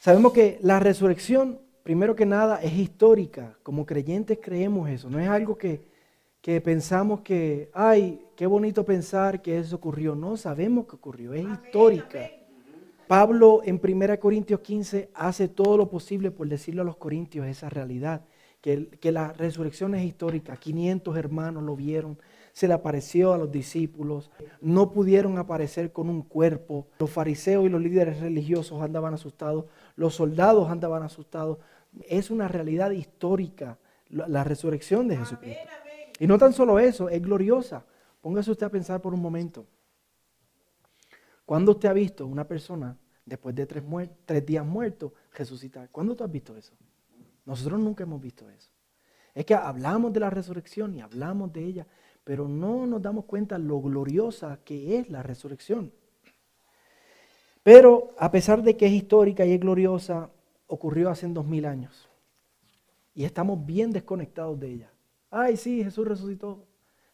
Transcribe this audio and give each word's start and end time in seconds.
Sabemos 0.00 0.32
que 0.32 0.58
la 0.62 0.80
resurrección, 0.80 1.60
primero 1.82 2.16
que 2.16 2.24
nada, 2.24 2.62
es 2.62 2.72
histórica. 2.72 3.58
Como 3.62 3.84
creyentes 3.84 4.38
creemos 4.40 4.88
eso. 4.88 5.10
No 5.10 5.18
es 5.20 5.28
algo 5.28 5.58
que, 5.58 5.82
que 6.40 6.58
pensamos 6.62 7.20
que, 7.20 7.70
ay, 7.74 8.24
qué 8.34 8.46
bonito 8.46 8.82
pensar 8.82 9.42
que 9.42 9.58
eso 9.58 9.76
ocurrió. 9.76 10.14
No, 10.14 10.38
sabemos 10.38 10.86
que 10.86 10.96
ocurrió. 10.96 11.34
Es 11.34 11.44
histórica. 11.44 12.30
Pablo 13.06 13.60
en 13.62 13.78
1 13.78 14.18
Corintios 14.18 14.60
15 14.60 15.10
hace 15.12 15.48
todo 15.48 15.76
lo 15.76 15.90
posible 15.90 16.30
por 16.30 16.48
decirle 16.48 16.80
a 16.80 16.84
los 16.84 16.96
corintios 16.96 17.46
esa 17.46 17.68
realidad, 17.68 18.24
que, 18.62 18.88
que 18.88 19.12
la 19.12 19.34
resurrección 19.34 19.94
es 19.94 20.06
histórica. 20.06 20.56
500 20.56 21.14
hermanos 21.14 21.62
lo 21.62 21.76
vieron, 21.76 22.16
se 22.60 22.68
le 22.68 22.74
apareció 22.74 23.32
a 23.32 23.38
los 23.38 23.50
discípulos, 23.50 24.30
no 24.60 24.92
pudieron 24.92 25.38
aparecer 25.38 25.94
con 25.94 26.10
un 26.10 26.20
cuerpo. 26.20 26.88
Los 26.98 27.08
fariseos 27.08 27.64
y 27.64 27.70
los 27.70 27.80
líderes 27.80 28.20
religiosos 28.20 28.82
andaban 28.82 29.14
asustados, 29.14 29.64
los 29.96 30.14
soldados 30.14 30.68
andaban 30.68 31.02
asustados. 31.02 31.56
Es 32.06 32.30
una 32.30 32.48
realidad 32.48 32.90
histórica 32.90 33.78
la, 34.10 34.44
resurrección 34.44 35.08
de 35.08 35.16
Jesucristo. 35.16 35.70
Y 36.18 36.26
no 36.26 36.36
tan 36.36 36.52
solo 36.52 36.78
eso, 36.78 37.08
es 37.08 37.22
gloriosa. 37.22 37.82
Póngase 38.20 38.50
usted 38.50 38.66
a 38.66 38.70
pensar 38.70 39.00
por 39.00 39.14
un 39.14 39.22
momento. 39.22 39.64
¿Cuándo 41.46 41.72
usted 41.72 41.88
ha 41.88 41.94
visto 41.94 42.26
una 42.26 42.46
persona 42.46 42.94
después 43.24 43.54
de 43.54 43.64
tres, 43.64 43.82
tres 44.26 44.44
días 44.44 44.66
muerto 44.66 45.14
resucitar? 45.32 45.88
¿Cuándo 45.88 46.14
tú 46.14 46.24
has 46.24 46.30
visto 46.30 46.54
eso? 46.58 46.74
Nosotros 47.46 47.80
nunca 47.80 48.02
hemos 48.02 48.20
visto 48.20 48.50
eso. 48.50 48.70
Es 49.34 49.46
que 49.46 49.54
hablamos 49.54 50.12
de 50.12 50.20
la 50.20 50.28
resurrección 50.28 50.94
y 50.94 51.00
hablamos 51.00 51.50
de 51.54 51.64
ella, 51.64 51.86
pero 52.24 52.48
no 52.48 52.86
nos 52.86 53.02
damos 53.02 53.24
cuenta 53.24 53.58
lo 53.58 53.80
gloriosa 53.80 54.60
que 54.64 54.98
es 54.98 55.10
la 55.10 55.22
resurrección. 55.22 55.92
Pero 57.62 58.14
a 58.18 58.30
pesar 58.30 58.62
de 58.62 58.76
que 58.76 58.86
es 58.86 58.92
histórica 58.92 59.44
y 59.44 59.52
es 59.52 59.60
gloriosa, 59.60 60.30
ocurrió 60.66 61.10
hace 61.10 61.26
dos 61.28 61.46
mil 61.46 61.66
años. 61.66 62.08
Y 63.14 63.24
estamos 63.24 63.64
bien 63.66 63.90
desconectados 63.90 64.58
de 64.58 64.68
ella. 64.68 64.92
Ay, 65.30 65.56
sí, 65.56 65.84
Jesús 65.84 66.06
resucitó. 66.06 66.64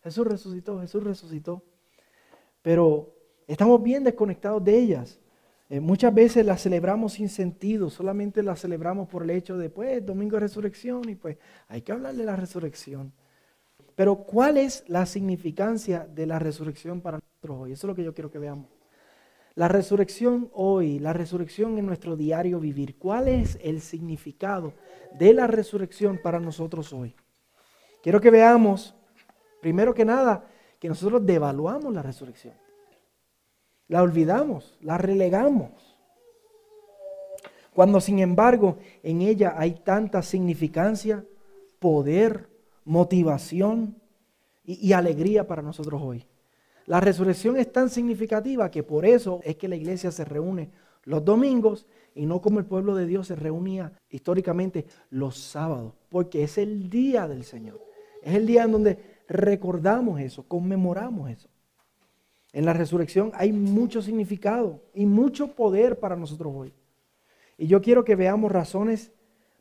Jesús 0.03 0.27
resucitó, 0.27 0.81
Jesús 0.81 1.03
resucitó. 1.03 1.63
Pero 2.63 3.15
estamos 3.47 3.83
bien 3.83 4.05
desconectados 4.05 4.63
de 4.63 4.79
ellas. 4.79 5.19
Eh, 5.69 5.81
muchas 5.81 6.15
veces 6.15 6.47
las 6.47 6.63
celebramos 6.63 7.15
sin 7.15 7.29
sentido, 7.29 7.91
solamente 7.91 8.43
las 8.43 8.61
celebramos 8.61 9.09
por 9.09 9.25
el 9.25 9.31
hecho 9.31 9.59
de, 9.59 9.69
pues, 9.69 10.05
domingo 10.07 10.37
de 10.37 10.41
resurrección 10.41 11.09
y 11.09 11.17
pues 11.17 11.39
hay 11.67 11.83
que 11.83 11.91
hablar 11.91 12.15
de 12.15 12.25
la 12.25 12.37
resurrección. 12.37 13.13
Pero 13.97 14.17
¿cuál 14.17 14.59
es 14.59 14.85
la 14.87 15.07
significancia 15.07 16.07
de 16.15 16.27
la 16.27 16.39
resurrección 16.39 17.01
para 17.01 17.19
nosotros 17.19 17.63
hoy? 17.63 17.73
Eso 17.73 17.87
es 17.87 17.89
lo 17.89 17.95
que 17.97 18.05
yo 18.05 18.15
quiero 18.15 18.31
que 18.31 18.39
veamos. 18.39 18.69
La 19.55 19.69
resurrección 19.69 20.51
hoy, 20.53 20.99
la 20.99 21.15
resurrección 21.15 21.79
en 21.79 21.87
nuestro 21.87 22.15
diario 22.15 22.61
vivir, 22.61 22.99
¿cuál 22.99 23.27
es 23.27 23.59
el 23.63 23.81
significado 23.81 24.75
de 25.19 25.33
la 25.33 25.47
resurrección 25.47 26.21
para 26.23 26.39
nosotros 26.39 26.93
hoy? 26.93 27.15
Quiero 28.03 28.21
que 28.21 28.31
veamos, 28.31 28.95
primero 29.63 29.95
que 29.95 30.05
nada, 30.05 30.45
que 30.79 30.89
nosotros 30.89 31.25
devaluamos 31.25 31.95
la 31.95 32.03
resurrección. 32.03 32.53
La 33.89 34.03
olvidamos, 34.03 34.77
la 34.83 34.99
relegamos. 34.99 35.97
Cuando 37.73 37.99
sin 38.03 38.19
embargo 38.19 38.77
en 39.03 39.23
ella 39.23 39.55
hay 39.57 39.73
tanta 39.73 40.21
significancia, 40.21 41.25
poder, 41.79 42.56
motivación 42.87 43.97
y, 44.65 44.93
alegría 44.93 45.47
para 45.47 45.61
nosotros 45.61 46.01
hoy. 46.03 46.25
La 46.87 47.01
resurrección 47.01 47.57
es 47.57 47.71
tan 47.73 47.91
significativa 47.91 48.71
que 48.71 48.83
por 48.83 49.05
eso 49.05 49.41
es 49.45 49.57
que 49.57 49.69
la 49.69 49.77
iglesia 49.77 50.11
se 50.11 50.25
reúne 50.25 50.71
los 51.05 51.25
domingos 51.25 51.87
y 52.15 52.27
no 52.27 52.41
como 52.41 52.59
el 52.59 52.65
pueblo 52.65 52.95
de 52.95 53.07
Dios 53.07 53.27
se 53.27 53.37
reunía 53.37 53.93
históricamente 54.09 54.87
los 55.11 55.37
sábados, 55.37 55.95
porque 56.09 56.45
es 56.45 56.59
el 56.59 56.89
día 56.89 57.29
del 57.29 57.45
Señor. 57.45 57.81
Es 58.23 58.35
el 58.35 58.47
día 58.47 58.65
en 58.65 58.73
donde 58.73 58.99
recordamos 59.29 60.21
eso, 60.21 60.45
conmemoramos 60.45 61.31
eso. 61.31 61.49
En 62.53 62.65
la 62.65 62.73
resurrección 62.73 63.33
hay 63.35 63.53
mucho 63.53 64.01
significado 64.01 64.81
y 64.95 65.07
mucho 65.07 65.55
poder 65.55 65.99
para 65.99 66.17
nosotros 66.17 66.53
hoy. 66.57 66.73
Y 67.59 67.67
yo 67.67 67.83
quiero 67.83 68.05
que 68.05 68.17
veamos 68.17 68.51
razones 68.51 69.13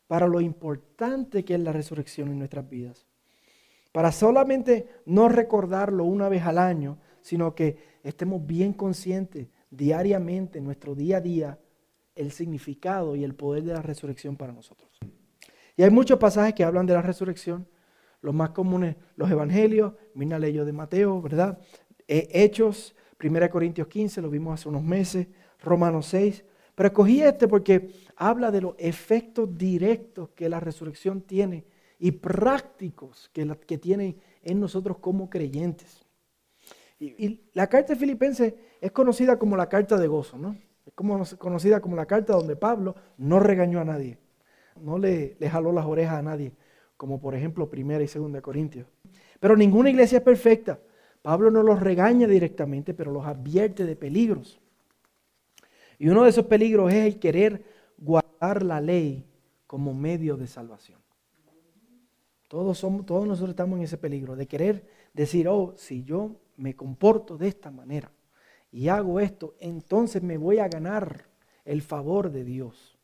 para 0.06 0.28
lo 0.28 0.40
importante 0.40 1.44
que 1.44 1.54
es 1.54 1.60
la 1.60 1.72
resurrección 1.72 2.28
en 2.28 2.38
nuestras 2.38 2.68
vidas 2.68 3.06
para 3.96 4.12
solamente 4.12 4.86
no 5.06 5.26
recordarlo 5.30 6.04
una 6.04 6.28
vez 6.28 6.42
al 6.42 6.58
año, 6.58 6.98
sino 7.22 7.54
que 7.54 7.78
estemos 8.02 8.46
bien 8.46 8.74
conscientes 8.74 9.48
diariamente, 9.70 10.58
en 10.58 10.66
nuestro 10.66 10.94
día 10.94 11.16
a 11.16 11.20
día, 11.22 11.58
el 12.14 12.30
significado 12.30 13.16
y 13.16 13.24
el 13.24 13.34
poder 13.34 13.64
de 13.64 13.72
la 13.72 13.80
resurrección 13.80 14.36
para 14.36 14.52
nosotros. 14.52 14.90
Y 15.78 15.82
hay 15.82 15.88
muchos 15.88 16.18
pasajes 16.18 16.52
que 16.52 16.62
hablan 16.62 16.84
de 16.84 16.92
la 16.92 17.00
resurrección, 17.00 17.66
los 18.20 18.34
más 18.34 18.50
comunes, 18.50 18.96
los 19.16 19.30
evangelios, 19.30 19.94
mira 20.12 20.38
leyó 20.38 20.66
de 20.66 20.74
Mateo, 20.74 21.22
¿verdad? 21.22 21.58
Eh, 22.06 22.28
Hechos, 22.32 22.94
1 23.18 23.48
Corintios 23.48 23.88
15, 23.88 24.20
lo 24.20 24.28
vimos 24.28 24.60
hace 24.60 24.68
unos 24.68 24.82
meses, 24.82 25.26
Romanos 25.62 26.04
6, 26.08 26.44
pero 26.74 26.88
escogí 26.88 27.22
este 27.22 27.48
porque 27.48 27.88
habla 28.14 28.50
de 28.50 28.60
los 28.60 28.74
efectos 28.76 29.56
directos 29.56 30.28
que 30.34 30.50
la 30.50 30.60
resurrección 30.60 31.22
tiene 31.22 31.64
y 31.98 32.12
prácticos 32.12 33.30
que, 33.32 33.46
que 33.66 33.78
tienen 33.78 34.20
en 34.42 34.60
nosotros 34.60 34.98
como 34.98 35.30
creyentes. 35.30 36.04
Y, 36.98 37.42
la 37.52 37.66
carta 37.66 37.92
de 37.92 37.98
Filipenses 37.98 38.54
es 38.80 38.92
conocida 38.92 39.38
como 39.38 39.56
la 39.56 39.68
carta 39.68 39.96
de 39.96 40.06
gozo, 40.06 40.38
¿no? 40.38 40.56
Es 40.86 40.92
como, 40.94 41.22
conocida 41.38 41.80
como 41.80 41.96
la 41.96 42.06
carta 42.06 42.32
donde 42.34 42.56
Pablo 42.56 42.94
no 43.18 43.40
regañó 43.40 43.80
a 43.80 43.84
nadie, 43.84 44.18
no 44.80 44.98
le, 44.98 45.36
le 45.38 45.50
jaló 45.50 45.72
las 45.72 45.84
orejas 45.84 46.14
a 46.14 46.22
nadie, 46.22 46.52
como 46.96 47.20
por 47.20 47.34
ejemplo 47.34 47.68
Primera 47.68 48.02
y 48.02 48.08
Segunda 48.08 48.40
Corintios. 48.40 48.86
Pero 49.40 49.56
ninguna 49.56 49.90
iglesia 49.90 50.18
es 50.18 50.24
perfecta. 50.24 50.78
Pablo 51.22 51.50
no 51.50 51.62
los 51.62 51.80
regaña 51.80 52.26
directamente, 52.26 52.94
pero 52.94 53.10
los 53.10 53.26
advierte 53.26 53.84
de 53.84 53.96
peligros. 53.96 54.60
Y 55.98 56.08
uno 56.08 56.24
de 56.24 56.30
esos 56.30 56.46
peligros 56.46 56.92
es 56.92 57.06
el 57.06 57.18
querer 57.18 57.64
guardar 57.98 58.62
la 58.62 58.80
ley 58.80 59.26
como 59.66 59.92
medio 59.92 60.36
de 60.36 60.46
salvación. 60.46 61.00
Todos, 62.48 62.78
somos, 62.78 63.04
todos 63.04 63.26
nosotros 63.26 63.50
estamos 63.50 63.78
en 63.78 63.84
ese 63.84 63.98
peligro 63.98 64.36
de 64.36 64.46
querer 64.46 64.86
decir, 65.12 65.48
oh, 65.48 65.74
si 65.76 66.04
yo 66.04 66.36
me 66.56 66.76
comporto 66.76 67.36
de 67.36 67.48
esta 67.48 67.70
manera 67.70 68.12
y 68.70 68.88
hago 68.88 69.20
esto, 69.20 69.54
entonces 69.58 70.22
me 70.22 70.36
voy 70.36 70.58
a 70.58 70.68
ganar 70.68 71.26
el 71.64 71.82
favor 71.82 72.30
de 72.30 72.44
Dios. 72.44 72.96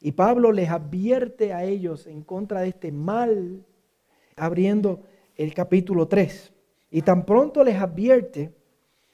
Y 0.00 0.12
Pablo 0.12 0.52
les 0.52 0.70
advierte 0.70 1.52
a 1.52 1.64
ellos 1.64 2.06
en 2.06 2.22
contra 2.22 2.60
de 2.60 2.68
este 2.68 2.92
mal, 2.92 3.64
abriendo 4.36 5.02
el 5.36 5.54
capítulo 5.54 6.08
3. 6.08 6.52
Y 6.90 7.02
tan 7.02 7.24
pronto 7.24 7.62
les 7.64 7.80
advierte 7.80 8.54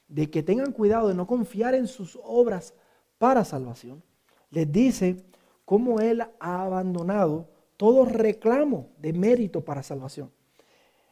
de 0.08 0.30
que 0.30 0.42
tengan 0.42 0.72
cuidado 0.72 1.08
de 1.08 1.14
no 1.14 1.26
confiar 1.26 1.74
en 1.74 1.86
sus 1.86 2.18
obras 2.22 2.74
para 3.18 3.44
salvación, 3.44 4.02
les 4.50 4.70
dice 4.70 5.24
cómo 5.64 6.00
él 6.00 6.22
ha 6.22 6.62
abandonado 6.62 7.50
todo 7.78 8.04
reclamo 8.04 8.88
de 8.98 9.14
mérito 9.14 9.64
para 9.64 9.82
salvación. 9.82 10.30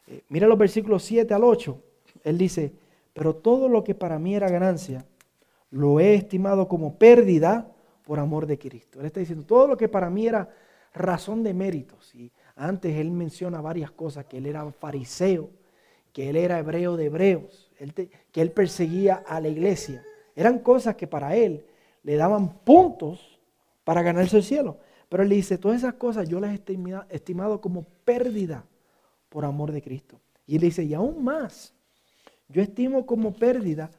Eh, 0.05 0.21
mira 0.29 0.47
los 0.47 0.57
versículos 0.57 1.01
7 1.03 1.33
al 1.33 1.43
8. 1.43 1.81
Él 2.25 2.37
dice, 2.37 2.73
pero 3.13 3.35
todo 3.35 3.69
lo 3.69 3.83
que 3.83 3.95
para 3.95 4.19
mí 4.19 4.35
era 4.35 4.49
ganancia, 4.49 5.05
lo 5.71 5.99
he 5.99 6.13
estimado 6.13 6.67
como 6.67 6.95
pérdida 6.97 7.71
por 8.03 8.19
amor 8.19 8.45
de 8.45 8.59
Cristo. 8.59 8.99
Él 8.99 9.07
está 9.07 9.21
diciendo, 9.21 9.45
todo 9.45 9.65
lo 9.65 9.77
que 9.77 9.87
para 9.87 10.09
mí 10.09 10.27
era 10.27 10.53
razón 10.93 11.41
de 11.41 11.53
méritos. 11.53 12.13
Y 12.13 12.31
antes 12.57 12.95
él 12.97 13.11
menciona 13.11 13.61
varias 13.61 13.91
cosas, 13.91 14.25
que 14.25 14.37
él 14.37 14.45
era 14.45 14.69
fariseo, 14.71 15.49
que 16.11 16.29
él 16.29 16.35
era 16.35 16.59
hebreo 16.59 16.97
de 16.97 17.05
hebreos, 17.05 17.71
que 18.31 18.41
él 18.41 18.51
perseguía 18.51 19.23
a 19.25 19.39
la 19.39 19.47
iglesia. 19.47 20.03
Eran 20.35 20.59
cosas 20.59 20.95
que 20.95 21.07
para 21.07 21.35
él 21.35 21.65
le 22.03 22.17
daban 22.17 22.59
puntos 22.59 23.39
para 23.85 24.01
ganarse 24.01 24.35
el 24.35 24.43
cielo. 24.43 24.79
Pero 25.09 25.23
él 25.23 25.29
dice, 25.29 25.57
todas 25.57 25.77
esas 25.77 25.95
cosas 25.95 26.27
yo 26.27 26.39
las 26.39 26.53
he 26.53 26.63
estimado 27.09 27.61
como 27.61 27.83
pérdida 28.03 28.65
por 29.29 29.45
amor 29.45 29.71
de 29.71 29.81
Cristo. 29.81 30.19
Y 30.45 30.55
él 30.55 30.61
dice, 30.61 30.83
y 30.83 30.93
aún 30.93 31.23
más, 31.23 31.73
yo 32.49 32.61
estimo 32.61 33.05
como 33.05 33.33
pérdida 33.33 33.91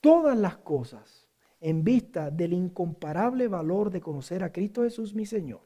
todas 0.00 0.36
las 0.36 0.56
cosas 0.56 1.28
en 1.60 1.84
vista 1.84 2.30
del 2.30 2.52
incomparable 2.52 3.48
valor 3.48 3.90
de 3.90 4.00
conocer 4.00 4.42
a 4.42 4.52
Cristo 4.52 4.82
Jesús 4.82 5.14
mi 5.14 5.26
Señor. 5.26 5.60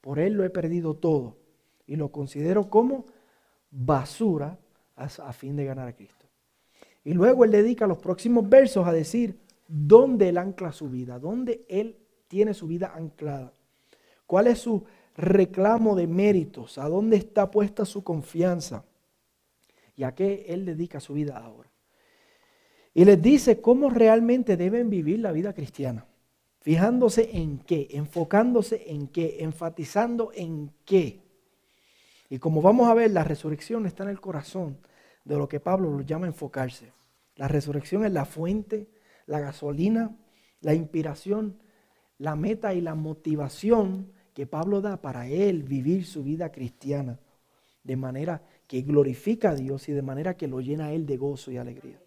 Por 0.00 0.18
Él 0.18 0.34
lo 0.34 0.44
he 0.44 0.50
perdido 0.50 0.94
todo 0.94 1.36
y 1.86 1.96
lo 1.96 2.12
considero 2.12 2.70
como 2.70 3.06
basura 3.70 4.58
a, 4.96 5.32
fin 5.32 5.56
de 5.56 5.64
ganar 5.64 5.88
a 5.88 5.96
Cristo. 5.96 6.26
Y 7.04 7.12
luego 7.14 7.44
Él 7.44 7.50
dedica 7.50 7.86
los 7.86 7.98
próximos 7.98 8.48
versos 8.48 8.86
a 8.86 8.92
decir 8.92 9.40
dónde 9.66 10.28
Él 10.28 10.38
ancla 10.38 10.72
su 10.72 10.88
vida, 10.88 11.18
dónde 11.18 11.64
Él 11.68 11.96
tiene 12.28 12.54
su 12.54 12.66
vida 12.66 12.92
anclada. 12.94 13.52
¿Cuál 14.26 14.46
es 14.46 14.58
su 14.60 14.84
reclamo 15.16 15.94
de 15.94 16.06
méritos? 16.06 16.78
¿A 16.78 16.88
dónde 16.88 17.16
está 17.16 17.50
puesta 17.50 17.84
su 17.84 18.02
confianza? 18.02 18.84
¿Y 19.96 20.04
a 20.04 20.14
qué 20.14 20.46
Él 20.48 20.64
dedica 20.64 21.00
su 21.00 21.14
vida 21.14 21.38
ahora? 21.38 21.70
Y 22.94 23.04
les 23.04 23.20
dice 23.20 23.60
cómo 23.60 23.90
realmente 23.90 24.56
deben 24.56 24.88
vivir 24.88 25.18
la 25.18 25.32
vida 25.32 25.52
cristiana. 25.52 26.06
Fijándose 26.60 27.36
en 27.36 27.58
qué, 27.58 27.88
enfocándose 27.90 28.90
en 28.90 29.08
qué, 29.08 29.38
enfatizando 29.40 30.30
en 30.34 30.72
qué. 30.84 31.20
Y 32.30 32.38
como 32.38 32.62
vamos 32.62 32.88
a 32.88 32.94
ver, 32.94 33.10
la 33.10 33.24
resurrección 33.24 33.84
está 33.84 34.04
en 34.04 34.10
el 34.10 34.20
corazón 34.20 34.78
de 35.24 35.36
lo 35.36 35.48
que 35.48 35.60
Pablo 35.60 35.90
lo 35.90 36.00
llama 36.02 36.26
enfocarse. 36.26 36.92
La 37.36 37.48
resurrección 37.48 38.04
es 38.04 38.12
la 38.12 38.24
fuente, 38.24 38.88
la 39.26 39.40
gasolina, 39.40 40.16
la 40.60 40.74
inspiración, 40.74 41.58
la 42.18 42.36
meta 42.36 42.74
y 42.74 42.80
la 42.80 42.94
motivación 42.94 44.12
que 44.32 44.46
Pablo 44.46 44.80
da 44.80 45.00
para 45.00 45.28
él 45.28 45.62
vivir 45.62 46.04
su 46.04 46.22
vida 46.22 46.50
cristiana 46.50 47.18
de 47.82 47.96
manera 47.96 48.42
que 48.66 48.82
glorifica 48.82 49.50
a 49.50 49.54
Dios 49.54 49.88
y 49.88 49.92
de 49.92 50.02
manera 50.02 50.36
que 50.36 50.48
lo 50.48 50.60
llena 50.60 50.86
a 50.86 50.92
él 50.92 51.06
de 51.06 51.16
gozo 51.16 51.50
y 51.50 51.58
alegría. 51.58 52.00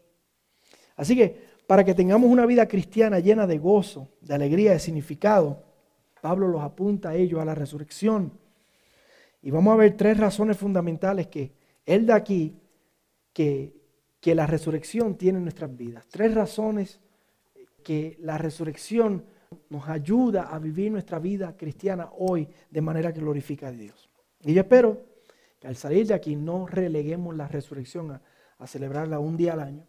Así 0.95 1.15
que 1.15 1.57
para 1.68 1.83
que 1.83 1.94
tengamos 1.94 2.30
una 2.30 2.45
vida 2.45 2.68
cristiana 2.68 3.19
llena 3.19 3.45
de 3.45 3.59
gozo, 3.59 4.09
de 4.21 4.33
alegría, 4.33 4.71
de 4.71 4.80
significado, 4.80 5.63
Pablo 6.21 6.48
los 6.48 6.62
apunta 6.62 7.09
a 7.09 7.15
ellos 7.15 7.39
a 7.39 7.45
la 7.45 7.56
resurrección. 7.56 8.31
Y 9.42 9.51
vamos 9.51 9.74
a 9.74 9.77
ver 9.77 9.95
tres 9.95 10.18
razones 10.18 10.57
fundamentales 10.57 11.27
que 11.27 11.51
él 11.86 12.06
da 12.06 12.15
aquí 12.15 12.56
que, 13.33 13.74
que 14.19 14.33
la 14.33 14.48
resurrección 14.48 15.15
tiene 15.15 15.38
en 15.38 15.44
nuestras 15.44 15.75
vidas. 15.75 16.07
Tres 16.09 16.33
razones 16.33 17.00
que 17.83 18.18
la 18.19 18.38
resurrección 18.38 19.24
nos 19.69 19.88
ayuda 19.88 20.44
a 20.44 20.59
vivir 20.59 20.91
nuestra 20.91 21.19
vida 21.19 21.55
cristiana 21.55 22.09
hoy 22.17 22.47
de 22.69 22.81
manera 22.81 23.13
que 23.13 23.19
glorifica 23.19 23.67
a 23.67 23.71
Dios. 23.71 24.09
Y 24.44 24.53
yo 24.53 24.61
espero 24.61 25.05
que 25.59 25.67
al 25.67 25.75
salir 25.75 26.07
de 26.07 26.13
aquí 26.13 26.35
no 26.35 26.67
releguemos 26.67 27.35
la 27.35 27.47
resurrección 27.47 28.11
a, 28.59 28.67
celebrarla 28.67 29.19
un 29.19 29.38
día 29.38 29.53
al 29.53 29.59
año, 29.59 29.88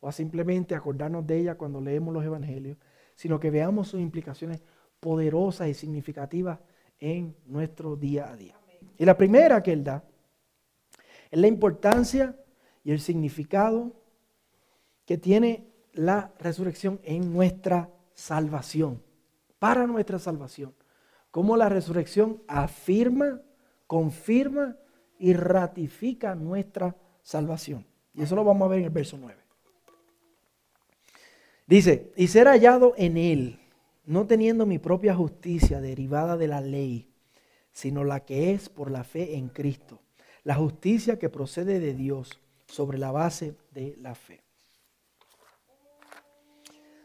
o 0.00 0.08
a 0.08 0.12
simplemente 0.12 0.74
acordarnos 0.74 1.26
de 1.26 1.38
ella 1.38 1.56
cuando 1.56 1.80
leemos 1.80 2.14
los 2.14 2.24
evangelios, 2.24 2.78
sino 3.14 3.38
que 3.38 3.50
veamos 3.50 3.88
sus 3.88 4.00
implicaciones 4.00 4.62
poderosas 5.00 5.68
y 5.68 5.74
significativas 5.74 6.60
en 6.98 7.34
nuestro 7.46 7.96
día 7.96 8.30
a 8.30 8.36
día. 8.36 8.56
Y 8.96 9.04
la 9.04 9.16
primera 9.16 9.62
que 9.62 9.72
él 9.72 9.82
da 9.82 10.04
es 11.30 11.38
la 11.38 11.46
importancia 11.46 12.36
y 12.84 12.92
el 12.92 13.00
significado 13.00 13.92
que 15.04 15.18
tiene 15.18 15.66
la 15.92 16.32
resurrección 16.38 17.00
en 17.02 17.32
nuestra 17.32 17.90
salvación, 18.20 19.02
para 19.58 19.86
nuestra 19.86 20.18
salvación. 20.18 20.74
Cómo 21.30 21.56
la 21.56 21.68
resurrección 21.68 22.42
afirma, 22.48 23.40
confirma 23.86 24.76
y 25.18 25.32
ratifica 25.32 26.34
nuestra 26.34 26.96
salvación. 27.22 27.86
Y 28.14 28.22
eso 28.22 28.36
lo 28.36 28.44
vamos 28.44 28.66
a 28.66 28.68
ver 28.68 28.80
en 28.80 28.84
el 28.86 28.90
verso 28.90 29.16
9. 29.18 29.40
Dice, 31.66 32.12
y 32.16 32.26
ser 32.26 32.46
hallado 32.46 32.94
en 32.96 33.16
él, 33.16 33.58
no 34.04 34.26
teniendo 34.26 34.66
mi 34.66 34.78
propia 34.78 35.14
justicia 35.14 35.80
derivada 35.80 36.36
de 36.36 36.48
la 36.48 36.60
ley, 36.60 37.08
sino 37.72 38.04
la 38.04 38.20
que 38.20 38.52
es 38.52 38.68
por 38.68 38.90
la 38.90 39.04
fe 39.04 39.36
en 39.36 39.48
Cristo, 39.48 40.02
la 40.44 40.56
justicia 40.56 41.18
que 41.18 41.30
procede 41.30 41.80
de 41.80 41.94
Dios 41.94 42.38
sobre 42.66 42.98
la 42.98 43.12
base 43.12 43.54
de 43.70 43.96
la 43.98 44.14
fe. 44.14 44.42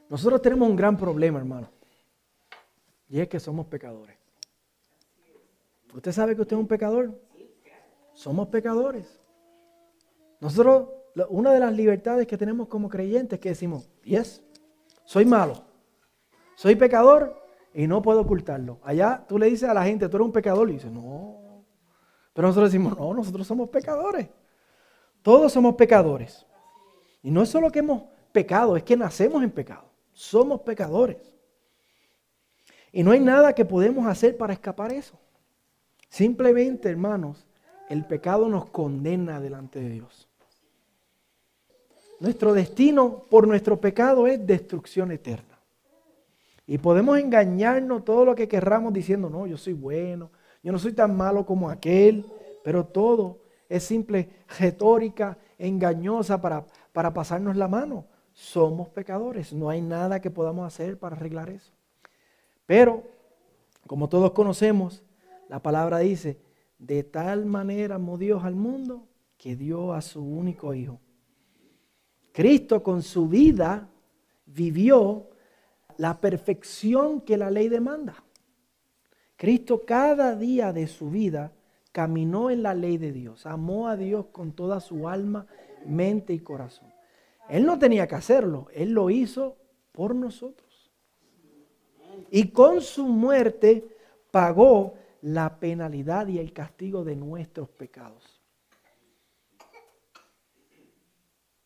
Nosotros 0.10 0.42
tenemos 0.42 0.70
un 0.70 0.76
gran 0.76 0.98
problema, 0.98 1.40
hermano, 1.40 1.70
y 3.10 3.20
es 3.20 3.28
que 3.28 3.40
somos 3.40 3.66
pecadores. 3.68 4.18
¿Usted 5.94 6.12
sabe 6.12 6.36
que 6.36 6.42
usted 6.42 6.56
es 6.56 6.60
un 6.60 6.68
pecador? 6.68 7.20
Somos 8.14 8.48
pecadores. 8.50 9.20
Nosotros, 10.40 10.90
una 11.30 11.54
de 11.54 11.60
las 11.60 11.74
libertades 11.74 12.28
que 12.28 12.38
tenemos 12.38 12.68
como 12.68 12.90
creyentes 12.90 13.38
es 13.38 13.40
que 13.42 13.50
decimos, 13.50 13.90
yes, 14.04 14.44
soy 15.06 15.26
malo, 15.26 15.64
soy 16.56 16.76
pecador 16.76 17.42
y 17.74 17.88
no 17.88 18.02
puedo 18.02 18.22
ocultarlo. 18.22 18.80
Allá 18.84 19.26
tú 19.28 19.40
le 19.40 19.48
dices 19.48 19.70
a 19.70 19.74
la 19.74 19.84
gente, 19.86 20.08
tú 20.08 20.18
eres 20.18 20.26
un 20.26 20.32
pecador, 20.34 20.70
y 20.70 20.74
dice, 20.74 20.90
no. 20.90 21.64
Pero 22.34 22.50
nosotros 22.50 22.72
decimos, 22.72 22.98
no, 22.98 23.14
nosotros 23.14 23.48
somos 23.48 23.70
pecadores. 23.70 24.28
Todos 25.22 25.52
somos 25.52 25.76
pecadores. 25.76 26.46
Y 27.24 27.32
no 27.32 27.42
es 27.42 27.50
solo 27.50 27.72
que 27.72 27.80
hemos 27.80 28.04
pecado, 28.32 28.78
es 28.78 28.84
que 28.84 28.96
nacemos 28.96 29.42
en 29.42 29.52
pecado. 29.52 29.95
Somos 30.16 30.62
pecadores. 30.62 31.18
Y 32.94 33.04
no 33.04 33.12
hay 33.12 33.20
nada 33.20 33.54
que 33.54 33.66
podemos 33.66 34.08
hacer 34.08 34.38
para 34.38 34.54
escapar 34.54 34.94
eso. 34.94 35.20
Simplemente, 36.08 36.90
hermanos, 36.90 37.46
el 37.90 38.06
pecado 38.06 38.48
nos 38.48 38.70
condena 38.70 39.42
delante 39.42 39.82
de 39.82 39.90
Dios. 39.90 40.30
Nuestro 42.22 42.54
destino 42.54 43.26
por 43.30 43.46
nuestro 43.46 43.82
pecado 43.82 44.26
es 44.26 44.48
destrucción 44.48 45.12
eterna. 45.12 45.60
Y 46.66 46.78
podemos 46.78 47.20
engañarnos 47.20 48.06
todo 48.06 48.24
lo 48.24 48.34
que 48.34 48.48
querramos 48.48 48.94
diciendo, 48.94 49.30
no, 49.30 49.46
yo 49.46 49.58
soy 49.58 49.74
bueno, 49.74 50.32
yo 50.64 50.72
no 50.72 50.80
soy 50.80 50.94
tan 50.94 51.16
malo 51.16 51.46
como 51.46 51.70
aquel, 51.70 52.26
pero 52.64 52.86
todo 52.86 53.42
es 53.68 53.84
simple 53.84 54.30
retórica 54.58 55.38
engañosa 55.58 56.42
para, 56.42 56.66
para 56.94 57.14
pasarnos 57.14 57.58
la 57.58 57.68
mano. 57.68 58.06
Somos 58.36 58.90
pecadores, 58.90 59.52
no 59.52 59.70
hay 59.70 59.82
nada 59.82 60.20
que 60.22 60.30
podamos 60.30 60.68
hacer 60.68 61.00
para 61.00 61.16
arreglar 61.16 61.50
eso. 61.50 61.74
Pero, 62.68 63.04
como 63.88 64.10
todos 64.10 64.32
conocemos, 64.34 65.04
la 65.50 65.60
palabra 65.64 65.98
dice, 66.00 66.38
de 66.78 67.04
tal 67.04 67.46
manera 67.46 67.96
amó 67.96 68.20
Dios 68.20 68.44
al 68.44 68.54
mundo 68.54 69.08
que 69.40 69.56
dio 69.56 69.94
a 69.94 70.02
su 70.04 70.24
único 70.24 70.76
hijo 70.76 71.00
Cristo 72.36 72.84
con 72.84 73.02
su 73.02 73.30
vida 73.30 73.88
vivió 74.46 75.30
la 75.96 76.20
perfección 76.20 77.22
que 77.22 77.38
la 77.38 77.50
ley 77.50 77.70
demanda. 77.70 78.26
Cristo 79.38 79.86
cada 79.86 80.36
día 80.36 80.74
de 80.74 80.88
su 80.88 81.10
vida 81.10 81.54
caminó 81.94 82.52
en 82.52 82.62
la 82.62 82.74
ley 82.74 82.98
de 82.98 83.14
Dios, 83.14 83.46
amó 83.46 83.88
a 83.88 83.96
Dios 83.96 84.26
con 84.34 84.52
toda 84.52 84.82
su 84.82 85.08
alma, 85.08 85.48
mente 85.86 86.34
y 86.34 86.40
corazón. 86.40 86.90
Él 87.50 87.66
no 87.66 87.78
tenía 87.78 88.08
que 88.08 88.16
hacerlo, 88.16 88.68
Él 88.74 88.92
lo 88.92 89.10
hizo 89.10 89.58
por 89.92 90.16
nosotros. 90.16 90.92
Y 92.32 92.50
con 92.50 92.82
su 92.82 93.06
muerte 93.06 93.88
pagó 94.32 94.96
la 95.22 95.60
penalidad 95.60 96.28
y 96.28 96.40
el 96.40 96.54
castigo 96.54 97.04
de 97.04 97.16
nuestros 97.16 97.70
pecados. 97.70 98.42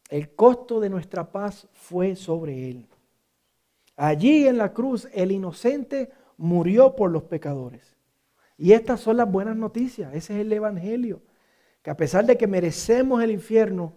El 0.10 0.34
costo 0.36 0.80
de 0.80 0.90
nuestra 0.90 1.32
paz 1.32 1.68
fue 1.74 2.16
sobre 2.16 2.72
él. 2.72 2.88
Allí 3.96 4.48
en 4.48 4.58
la 4.58 4.74
cruz 4.74 5.08
el 5.14 5.32
inocente 5.32 6.12
murió 6.38 6.96
por 6.96 7.12
los 7.12 7.24
pecadores. 7.24 7.96
Y 8.58 8.74
estas 8.74 9.02
son 9.02 9.18
las 9.18 9.32
buenas 9.32 9.56
noticias, 9.56 10.14
ese 10.14 10.34
es 10.36 10.42
el 10.42 10.52
Evangelio, 10.52 11.22
que 11.82 11.92
a 11.92 11.98
pesar 11.98 12.26
de 12.26 12.38
que 12.38 12.48
merecemos 12.48 13.24
el 13.24 13.32
infierno, 13.32 13.94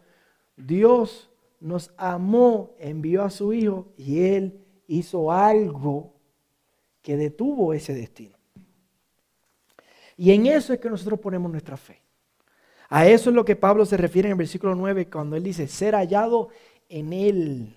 Dios 0.57 1.32
nos 1.63 1.93
amó, 1.97 2.75
envió 2.79 3.23
a 3.23 3.31
su 3.31 3.53
Hijo 3.53 3.93
y 3.97 4.21
Él 4.21 4.61
hizo 4.89 5.33
algo 5.33 6.13
que 7.01 7.17
detuvo 7.17 7.73
ese 7.73 7.95
destino. 7.95 8.37
Y 10.17 10.33
en 10.33 10.47
eso 10.47 10.73
es 10.73 10.81
que 10.81 10.91
nosotros 10.91 11.19
ponemos 11.21 11.51
nuestra 11.51 11.77
fe. 11.77 12.03
A 12.89 13.07
eso 13.07 13.31
es 13.31 13.37
lo 13.37 13.45
que 13.45 13.57
Pablo 13.57 13.87
se 13.87 13.97
refiere 13.97 14.29
en 14.29 14.33
el 14.33 14.39
versículo 14.39 14.75
9 14.75 15.09
cuando 15.09 15.35
él 15.35 15.43
dice, 15.43 15.67
ser 15.67 15.95
hallado 15.95 16.51
en 16.91 17.15
él, 17.15 17.75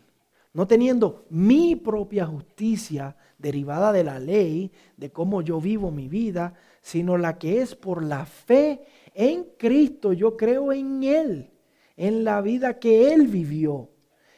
no 0.51 0.67
teniendo 0.67 1.25
mi 1.29 1.77
propia 1.77 2.25
justicia 2.25 3.15
derivada 3.37 3.93
de 3.93 4.03
la 4.03 4.19
ley, 4.19 4.71
de 4.97 5.11
cómo 5.11 5.41
yo 5.41 5.61
vivo 5.61 5.89
mi 5.89 6.09
vida, 6.09 6.53
sino 6.81 7.17
la 7.17 7.37
que 7.37 7.61
es 7.61 7.75
por 7.75 8.03
la 8.03 8.25
fe 8.25 8.81
en 9.13 9.45
Cristo. 9.57 10.11
Yo 10.11 10.35
creo 10.35 10.73
en 10.73 11.03
Él, 11.03 11.49
en 11.97 12.23
la 12.23 12.41
vida 12.41 12.79
que 12.79 13.13
Él 13.13 13.27
vivió, 13.27 13.89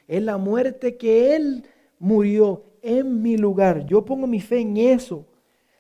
en 0.07 0.25
la 0.25 0.37
muerte 0.37 0.97
que 0.97 1.35
Él 1.35 1.65
murió 1.99 2.63
en 2.81 3.21
mi 3.21 3.37
lugar. 3.37 3.85
Yo 3.85 4.05
pongo 4.05 4.27
mi 4.27 4.41
fe 4.41 4.59
en 4.59 4.77
eso, 4.77 5.25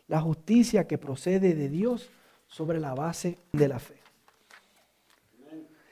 la 0.07 0.21
justicia 0.21 0.87
que 0.87 0.97
procede 0.97 1.53
de 1.53 1.69
Dios 1.69 2.09
sobre 2.47 2.79
la 2.79 2.93
base 2.95 3.37
de 3.51 3.67
la 3.67 3.79
fe. 3.79 3.95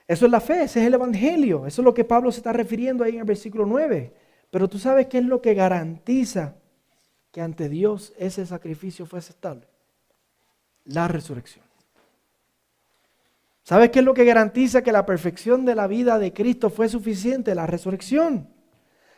Eso 0.08 0.26
es 0.26 0.32
la 0.32 0.40
fe, 0.40 0.64
ese 0.64 0.82
es 0.82 0.88
el 0.88 0.94
Evangelio. 0.94 1.66
Eso 1.66 1.82
es 1.82 1.86
lo 1.86 1.94
que 1.94 2.04
Pablo 2.04 2.32
se 2.32 2.40
está 2.40 2.54
refiriendo 2.54 3.04
ahí 3.04 3.14
en 3.14 3.20
el 3.20 3.26
versículo 3.26 3.66
9. 3.66 4.14
Pero 4.52 4.70
tú 4.70 4.78
sabes 4.78 5.08
qué 5.08 5.18
es 5.18 5.26
lo 5.26 5.42
que 5.42 5.54
garantiza 5.54 6.56
que 7.32 7.42
ante 7.42 7.70
Dios 7.70 8.14
ese 8.18 8.46
sacrificio 8.46 9.06
fue 9.06 9.20
aceptable. 9.20 9.68
La 10.86 11.08
resurrección. 11.08 11.65
¿Sabes 13.66 13.90
qué 13.90 13.98
es 13.98 14.06
lo 14.06 14.14
que 14.14 14.26
garantiza 14.26 14.84
que 14.84 14.92
la 14.92 15.08
perfección 15.08 15.66
de 15.66 15.74
la 15.74 15.88
vida 15.88 16.20
de 16.20 16.34
Cristo 16.34 16.70
fue 16.70 16.88
suficiente? 16.88 17.56
La 17.56 17.66
resurrección. 17.66 18.48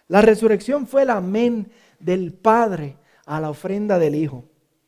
La 0.08 0.22
resurrección 0.22 0.88
fue 0.88 1.01
el 1.01 1.10
amén 1.10 1.70
del 2.00 2.34
Padre 2.34 2.96
a 3.25 3.42
la 3.42 3.50
ofrenda 3.50 4.00
del 4.00 4.16
Hijo. 4.16 4.46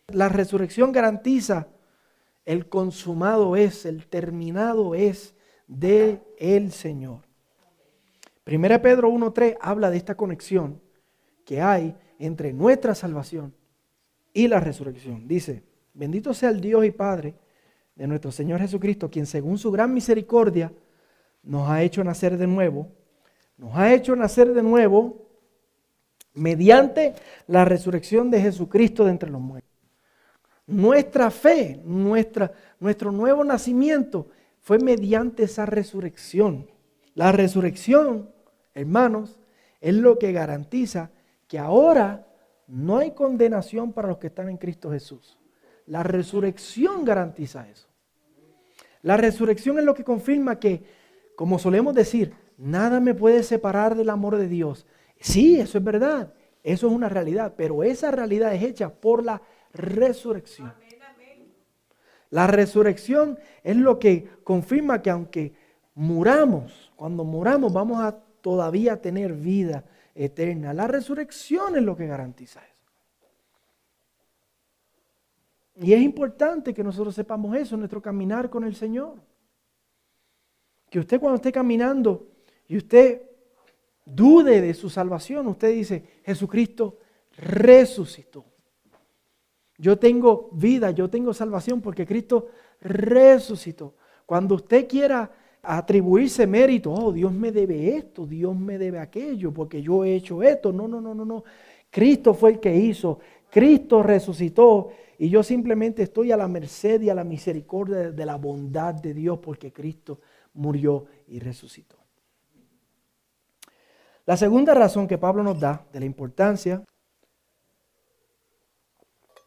La 0.07 0.29
resurrección 0.29 0.93
garantiza 0.93 1.67
el 2.45 2.69
consumado 2.69 3.57
es, 3.57 3.85
el 3.85 4.07
terminado 4.07 4.95
es 4.95 5.35
de 5.67 6.21
el 6.37 6.71
Señor. 6.71 7.23
Primera 8.45 8.81
Pedro 8.81 9.09
1.3 9.11 9.57
habla 9.59 9.89
de 9.89 9.97
esta 9.97 10.15
conexión 10.15 10.81
que 11.43 11.61
hay 11.61 11.97
entre 12.17 12.53
nuestra 12.53 12.95
salvación 12.95 13.53
y 14.31 14.47
la 14.47 14.61
resurrección. 14.61 15.27
Dice, 15.27 15.63
bendito 15.93 16.33
sea 16.33 16.49
el 16.49 16.61
Dios 16.61 16.85
y 16.85 16.91
Padre 16.91 17.35
de 17.99 18.07
nuestro 18.07 18.31
Señor 18.31 18.61
Jesucristo, 18.61 19.11
quien 19.11 19.25
según 19.25 19.57
su 19.57 19.71
gran 19.71 19.93
misericordia 19.93 20.71
nos 21.43 21.69
ha 21.69 21.83
hecho 21.83 22.01
nacer 22.01 22.37
de 22.37 22.47
nuevo, 22.47 22.87
nos 23.57 23.75
ha 23.75 23.93
hecho 23.93 24.15
nacer 24.15 24.53
de 24.53 24.63
nuevo 24.63 25.27
mediante 26.33 27.13
la 27.47 27.65
resurrección 27.65 28.31
de 28.31 28.39
Jesucristo 28.39 29.03
de 29.03 29.11
entre 29.11 29.29
los 29.29 29.41
muertos. 29.41 29.69
Nuestra 30.65 31.29
fe, 31.29 31.81
nuestra, 31.83 32.53
nuestro 32.79 33.11
nuevo 33.11 33.43
nacimiento 33.43 34.27
fue 34.61 34.79
mediante 34.79 35.43
esa 35.43 35.65
resurrección. 35.65 36.71
La 37.15 37.33
resurrección, 37.33 38.29
hermanos, 38.75 39.41
es 39.81 39.95
lo 39.95 40.17
que 40.17 40.31
garantiza 40.31 41.11
que 41.49 41.59
ahora 41.59 42.25
no 42.65 42.99
hay 42.99 43.11
condenación 43.11 43.91
para 43.91 44.07
los 44.07 44.19
que 44.19 44.27
están 44.27 44.47
en 44.47 44.55
Cristo 44.55 44.89
Jesús. 44.89 45.37
La 45.85 46.01
resurrección 46.01 47.03
garantiza 47.03 47.67
eso. 47.67 47.88
La 49.01 49.17
resurrección 49.17 49.77
es 49.79 49.85
lo 49.85 49.93
que 49.93 50.03
confirma 50.03 50.59
que, 50.59 50.83
como 51.35 51.59
solemos 51.59 51.93
decir, 51.93 52.33
nada 52.57 52.99
me 52.99 53.13
puede 53.13 53.43
separar 53.43 53.95
del 53.95 54.09
amor 54.09 54.37
de 54.37 54.47
Dios. 54.47 54.85
Sí, 55.19 55.59
eso 55.59 55.77
es 55.77 55.83
verdad. 55.83 56.33
Eso 56.63 56.87
es 56.87 56.93
una 56.93 57.09
realidad, 57.09 57.53
pero 57.55 57.83
esa 57.83 58.11
realidad 58.11 58.53
es 58.53 58.63
hecha 58.63 58.89
por 58.89 59.23
la 59.23 59.41
resurrección. 59.73 60.73
La 62.29 62.47
resurrección 62.47 63.39
es 63.63 63.75
lo 63.75 63.97
que 63.97 64.27
confirma 64.43 65.01
que 65.01 65.09
aunque 65.09 65.53
muramos, 65.95 66.91
cuando 66.95 67.23
muramos 67.23 67.73
vamos 67.73 68.03
a 68.03 68.19
todavía 68.41 69.01
tener 69.01 69.33
vida 69.33 69.83
eterna. 70.13 70.73
La 70.73 70.87
resurrección 70.87 71.75
es 71.75 71.83
lo 71.83 71.95
que 71.95 72.07
garantiza 72.07 72.61
eso. 72.61 72.69
Y 75.81 75.93
es 75.93 76.01
importante 76.01 76.73
que 76.73 76.83
nosotros 76.83 77.15
sepamos 77.15 77.55
eso 77.55 77.77
nuestro 77.77 78.01
caminar 78.01 78.49
con 78.49 78.65
el 78.65 78.75
Señor. 78.75 79.15
Que 80.89 80.99
usted 80.99 81.19
cuando 81.19 81.37
esté 81.37 81.51
caminando 81.51 82.27
y 82.67 82.77
usted 82.77 83.21
dude 84.05 84.59
de 84.59 84.73
su 84.73 84.89
salvación, 84.89 85.47
usted 85.47 85.73
dice, 85.73 86.03
Jesucristo 86.23 86.97
resucitó. 87.37 88.43
Yo 89.77 89.97
tengo 89.97 90.49
vida, 90.51 90.91
yo 90.91 91.09
tengo 91.09 91.33
salvación 91.33 91.79
porque 91.79 92.05
Cristo 92.05 92.47
resucitó. 92.81 93.95
Cuando 94.25 94.55
usted 94.55 94.85
quiera 94.87 95.31
atribuirse 95.61 96.45
mérito, 96.45 96.91
oh, 96.91 97.13
Dios 97.13 97.31
me 97.31 97.53
debe 97.53 97.95
esto, 97.95 98.25
Dios 98.25 98.53
me 98.53 98.77
debe 98.77 98.99
aquello, 98.99 99.53
porque 99.53 99.81
yo 99.81 100.03
he 100.03 100.15
hecho 100.15 100.43
esto. 100.43 100.73
No, 100.73 100.89
no, 100.89 100.99
no, 100.99 101.15
no, 101.15 101.23
no. 101.23 101.43
Cristo 101.89 102.33
fue 102.33 102.51
el 102.51 102.59
que 102.59 102.75
hizo, 102.75 103.19
Cristo 103.49 104.03
resucitó 104.03 104.91
y 105.21 105.29
yo 105.29 105.43
simplemente 105.43 106.01
estoy 106.01 106.31
a 106.31 106.37
la 106.37 106.47
merced 106.47 107.01
y 107.01 107.09
a 107.09 107.13
la 107.13 107.25
misericordia 107.25 108.11
de 108.11 108.25
la 108.25 108.37
bondad 108.37 108.93
de 108.93 109.13
Dios 109.13 109.39
porque 109.39 109.73
Cristo 109.73 110.21
murió 110.53 111.07
y 111.27 111.39
resucitó. 111.39 111.97
La 114.25 114.37
segunda 114.37 114.73
razón 114.73 115.09
que 115.09 115.17
Pablo 115.17 115.43
nos 115.43 115.59
da 115.59 115.85
de 115.91 115.99
la 115.99 116.05
importancia 116.05 116.85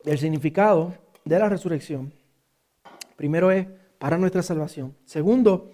del 0.05 0.19
significado 0.19 0.93
de 1.25 1.39
la 1.39 1.49
resurrección, 1.49 2.13
primero 3.17 3.51
es 3.51 3.67
para 3.99 4.19
nuestra 4.19 4.43
salvación. 4.43 4.95
Segundo, 5.07 5.71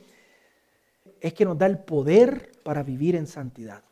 es 1.20 1.34
que 1.34 1.44
nos 1.44 1.58
da 1.58 1.66
el 1.66 1.80
poder 1.80 2.52
para 2.62 2.84
vivir 2.84 3.16
en 3.16 3.26
santidad. 3.26 3.82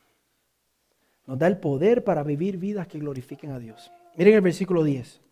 Nos 1.27 1.37
da 1.37 1.49
el 1.49 1.59
poder 1.59 2.05
para 2.05 2.23
vivir 2.23 2.59
vidas 2.59 2.87
que 2.87 3.01
glorifiquen 3.01 3.51
a 3.51 3.59
Dios. 3.59 3.91
Miren 4.15 4.35
el 4.35 4.41
versículo 4.43 4.85
10. 4.85 5.26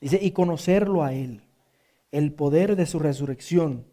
Dice, 0.00 0.18
y 0.20 0.32
conocerlo 0.32 1.02
a 1.02 1.12
Él, 1.12 1.42
el 2.10 2.32
poder 2.32 2.76
de 2.76 2.86
su 2.86 2.98
resurrección 2.98 3.86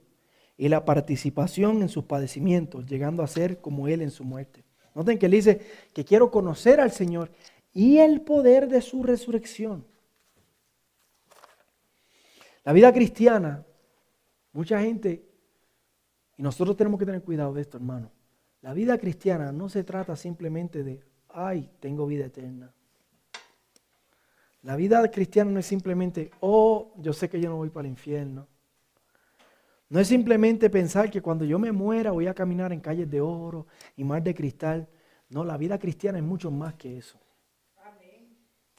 y 0.57 0.69
la 0.69 0.85
participación 0.85 1.81
en 1.81 1.89
sus 1.89 2.05
padecimientos, 2.05 2.85
llegando 2.85 3.23
a 3.23 3.27
ser 3.27 3.61
como 3.61 3.87
Él 3.87 4.01
en 4.01 4.11
su 4.11 4.23
muerte. 4.23 4.63
Noten 4.93 5.17
que 5.17 5.27
Él 5.27 5.31
dice 5.31 5.61
que 5.93 6.05
quiero 6.05 6.29
conocer 6.29 6.79
al 6.79 6.91
Señor 6.91 7.31
y 7.73 7.97
el 7.97 8.21
poder 8.21 8.67
de 8.67 8.81
su 8.81 9.03
resurrección. 9.03 9.85
La 12.63 12.73
vida 12.73 12.93
cristiana, 12.93 13.65
mucha 14.51 14.81
gente, 14.81 15.25
y 16.37 16.43
nosotros 16.43 16.75
tenemos 16.77 16.99
que 16.99 17.05
tener 17.05 17.23
cuidado 17.23 17.53
de 17.53 17.61
esto, 17.61 17.77
hermano. 17.77 18.11
La 18.61 18.73
vida 18.73 18.97
cristiana 18.97 19.51
no 19.51 19.69
se 19.69 19.83
trata 19.83 20.15
simplemente 20.15 20.83
de, 20.83 21.03
ay, 21.29 21.71
tengo 21.79 22.05
vida 22.05 22.25
eterna. 22.25 22.73
La 24.63 24.75
vida 24.75 25.09
cristiana 25.09 25.51
no 25.51 25.59
es 25.59 25.65
simplemente, 25.65 26.31
oh, 26.39 26.93
yo 26.97 27.13
sé 27.13 27.29
que 27.29 27.41
yo 27.41 27.49
no 27.49 27.57
voy 27.57 27.69
para 27.69 27.87
el 27.87 27.91
infierno. 27.91 28.47
No 29.89 29.99
es 29.99 30.07
simplemente 30.07 30.69
pensar 30.69 31.09
que 31.09 31.21
cuando 31.21 31.43
yo 31.43 31.59
me 31.59 31.71
muera 31.71 32.11
voy 32.11 32.27
a 32.27 32.33
caminar 32.33 32.71
en 32.71 32.79
calles 32.79 33.09
de 33.09 33.19
oro 33.19 33.67
y 33.97 34.03
mar 34.03 34.23
de 34.23 34.33
cristal. 34.33 34.87
No, 35.29 35.43
la 35.43 35.57
vida 35.57 35.77
cristiana 35.79 36.19
es 36.19 36.23
mucho 36.23 36.51
más 36.51 36.75
que 36.75 36.97
eso. 36.97 37.19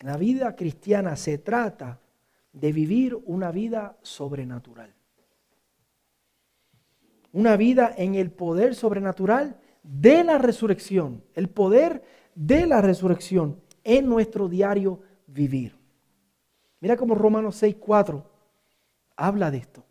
La 0.01 0.17
vida 0.17 0.57
cristiana 0.57 1.17
se 1.17 1.39
trata 1.39 2.01
de 2.53 2.73
vivir 2.73 3.15
una 3.27 3.51
vida 3.51 3.99
sobrenatural. 4.03 4.95
Una 7.33 7.57
vida 7.57 7.95
en 7.97 8.15
el 8.15 8.31
poder 8.31 8.75
sobrenatural 8.75 9.59
de 9.83 10.25
la 10.25 10.39
resurrección. 10.39 11.23
El 11.35 11.49
poder 11.49 12.03
de 12.35 12.67
la 12.67 12.81
resurrección 12.81 13.61
en 13.85 14.09
nuestro 14.09 14.49
diario 14.49 15.01
vivir. 15.33 15.77
Mira 16.81 16.97
cómo 16.97 17.15
Romanos 17.15 17.63
6.4 17.63 18.23
habla 19.17 19.51
de 19.51 19.59
esto. 19.59 19.85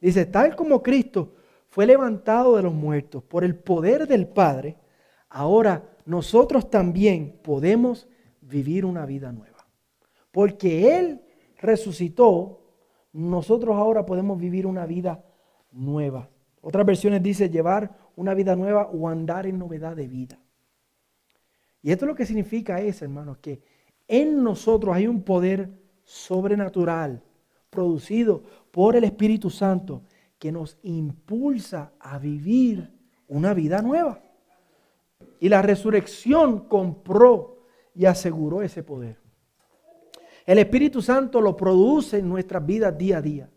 Dice, 0.00 0.26
tal 0.26 0.56
como 0.56 0.82
Cristo 0.82 1.34
fue 1.68 1.86
levantado 1.86 2.56
de 2.56 2.62
los 2.62 2.74
muertos 2.74 3.22
por 3.22 3.44
el 3.44 3.54
poder 3.54 4.06
del 4.06 4.26
Padre, 4.26 4.76
ahora 5.28 5.90
nosotros 6.04 6.70
también 6.70 7.38
podemos 7.42 8.08
vivir 8.40 8.84
una 8.84 9.06
vida 9.06 9.32
nueva. 9.32 9.66
Porque 10.30 10.98
Él 10.98 11.22
resucitó, 11.58 12.60
nosotros 13.12 13.76
ahora 13.76 14.04
podemos 14.04 14.38
vivir 14.38 14.66
una 14.66 14.86
vida 14.86 15.24
nueva. 15.70 16.28
Otras 16.60 16.86
versiones 16.86 17.22
dice 17.22 17.50
llevar 17.50 17.96
una 18.16 18.34
vida 18.34 18.56
nueva 18.56 18.88
o 18.92 19.08
andar 19.08 19.46
en 19.46 19.58
novedad 19.58 19.96
de 19.96 20.08
vida. 20.08 20.38
Y 21.82 21.90
esto 21.90 22.06
lo 22.06 22.14
que 22.14 22.26
significa 22.26 22.80
es, 22.80 23.02
hermanos, 23.02 23.38
que 23.38 23.62
en 24.08 24.42
nosotros 24.42 24.94
hay 24.94 25.06
un 25.06 25.22
poder 25.22 25.70
sobrenatural 26.04 27.22
producido 27.70 28.42
por 28.70 28.96
el 28.96 29.04
Espíritu 29.04 29.50
Santo 29.50 30.02
que 30.38 30.52
nos 30.52 30.78
impulsa 30.82 31.92
a 32.00 32.18
vivir 32.18 32.90
una 33.28 33.54
vida 33.54 33.80
nueva. 33.80 34.20
Y 35.40 35.48
la 35.48 35.62
resurrección 35.62 36.68
compró 36.68 37.64
y 37.94 38.06
aseguró 38.06 38.62
ese 38.62 38.82
poder. 38.82 39.18
El 40.44 40.58
Espíritu 40.58 41.00
Santo 41.00 41.40
lo 41.40 41.56
produce 41.56 42.18
en 42.18 42.28
nuestras 42.28 42.64
vidas 42.64 42.96
día 42.98 43.18
a 43.18 43.22
día. 43.22 43.50